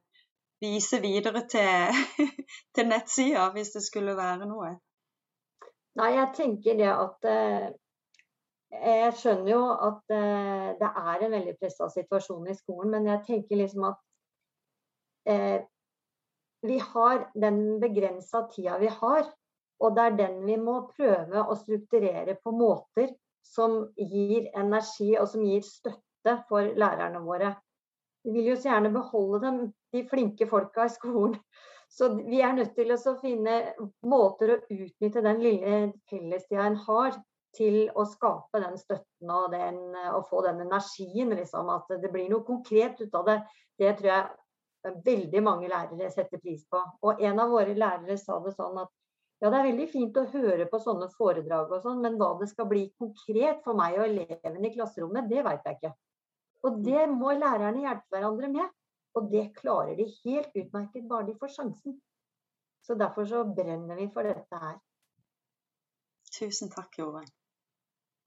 vise 0.61 1.01
videre 1.01 1.47
til, 1.49 2.03
til 2.77 2.91
nettsida 2.91 3.49
hvis 3.55 3.73
det 3.77 3.85
skulle 3.87 4.17
være 4.19 4.49
noe? 4.51 4.75
Nei, 5.99 6.11
jeg 6.15 6.29
tenker 6.37 6.77
det 6.79 6.91
at 6.93 7.29
eh, 7.33 7.69
Jeg 8.69 9.15
skjønner 9.17 9.51
jo 9.51 9.63
at 9.89 10.13
eh, 10.13 10.69
det 10.79 10.91
er 11.01 11.25
en 11.25 11.33
veldig 11.33 11.55
pressa 11.57 11.89
situasjon 11.89 12.51
i 12.53 12.57
skolen, 12.59 12.93
men 12.93 13.09
jeg 13.09 13.25
tenker 13.31 13.63
liksom 13.63 13.87
at 13.89 14.03
eh, 15.33 15.63
vi 16.69 16.77
har 16.83 17.25
den 17.33 17.79
begrensa 17.81 18.45
tida 18.53 18.77
vi 18.83 18.91
har. 18.93 19.25
Og 19.79 19.95
det 19.95 20.05
er 20.05 20.17
den 20.19 20.39
vi 20.45 20.59
må 20.61 20.81
prøve 20.91 21.45
å 21.47 21.57
strukturere 21.57 22.35
på 22.43 22.53
måter 22.53 23.13
som 23.45 23.81
gir 23.97 24.49
energi 24.57 25.15
og 25.19 25.29
som 25.31 25.45
gir 25.47 25.65
støtte 25.67 26.37
for 26.49 26.69
lærerne 26.79 27.23
våre. 27.25 27.55
Vi 28.25 28.35
vil 28.35 28.51
jo 28.53 28.57
så 28.59 28.73
gjerne 28.73 28.93
beholde 28.93 29.41
dem, 29.45 29.61
de 29.95 30.05
flinke 30.11 30.49
folka 30.51 30.87
i 30.89 30.93
skolen. 30.93 31.39
Så 31.89 32.11
vi 32.19 32.43
er 32.45 32.53
nødt 32.53 32.75
til 32.77 32.93
å 32.93 33.15
finne 33.23 33.55
måter 34.05 34.53
å 34.53 34.59
utnytte 34.69 35.23
den 35.25 35.41
lille 35.41 35.79
fellestida 36.11 36.67
en 36.69 36.77
har, 36.85 37.17
til 37.57 37.87
å 37.97 38.05
skape 38.05 38.61
den 38.61 38.77
støtten 38.79 39.31
og, 39.33 39.47
den, 39.55 39.79
og 40.13 40.27
få 40.29 40.43
den 40.45 40.61
energien. 40.67 41.33
Liksom, 41.33 41.71
at 41.73 41.89
det 42.03 42.13
blir 42.13 42.29
noe 42.29 42.45
konkret 42.47 43.01
ut 43.01 43.17
av 43.17 43.25
det. 43.31 43.39
Det 43.81 43.95
tror 43.99 44.11
jeg 44.13 45.01
veldig 45.07 45.43
mange 45.43 45.71
lærere 45.71 46.11
setter 46.13 46.41
pris 46.43 46.67
på. 46.71 46.83
Og 47.03 47.25
en 47.25 47.41
av 47.41 47.51
våre 47.51 47.75
lærere 47.75 48.19
sa 48.21 48.39
det 48.45 48.55
sånn 48.57 48.79
at 48.85 48.93
ja, 49.39 49.51
det 49.53 49.59
er 49.59 49.69
veldig 49.69 49.87
fint 49.93 50.17
å 50.19 50.27
høre 50.33 50.67
på 50.71 50.81
sånne 50.83 51.07
foredrag 51.15 51.71
og 51.71 51.85
sånn, 51.85 52.01
men 52.03 52.17
hva 52.19 52.33
det 52.41 52.49
skal 52.51 52.67
bli 52.71 52.89
konkret 52.99 53.63
for 53.63 53.79
meg 53.79 53.99
og 54.01 54.09
elevene 54.09 54.67
i 54.67 54.75
klasserommet, 54.75 55.29
det 55.31 55.45
veit 55.47 55.67
jeg 55.69 55.79
ikke. 55.79 55.93
Og 56.67 56.81
det 56.83 57.05
må 57.13 57.33
lærerne 57.39 57.85
hjelpe 57.85 58.17
hverandre 58.17 58.51
med. 58.51 58.75
Og 59.17 59.31
det 59.33 59.49
klarer 59.57 59.95
de 59.99 60.07
helt 60.25 60.59
utmerket 60.59 61.07
bare 61.11 61.27
de 61.29 61.37
får 61.39 61.55
sjansen. 61.55 61.97
Så 62.83 62.95
derfor 62.99 63.27
så 63.31 63.45
brenner 63.47 63.99
vi 63.99 64.09
for 64.15 64.27
dette 64.27 64.63
her. 64.63 64.77
Tusen 66.35 66.71
takk, 66.71 66.99
Jorunn. 66.99 67.31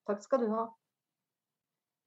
Takk 0.08 0.24
skal 0.24 0.46
du 0.46 0.52
ha. 0.52 0.66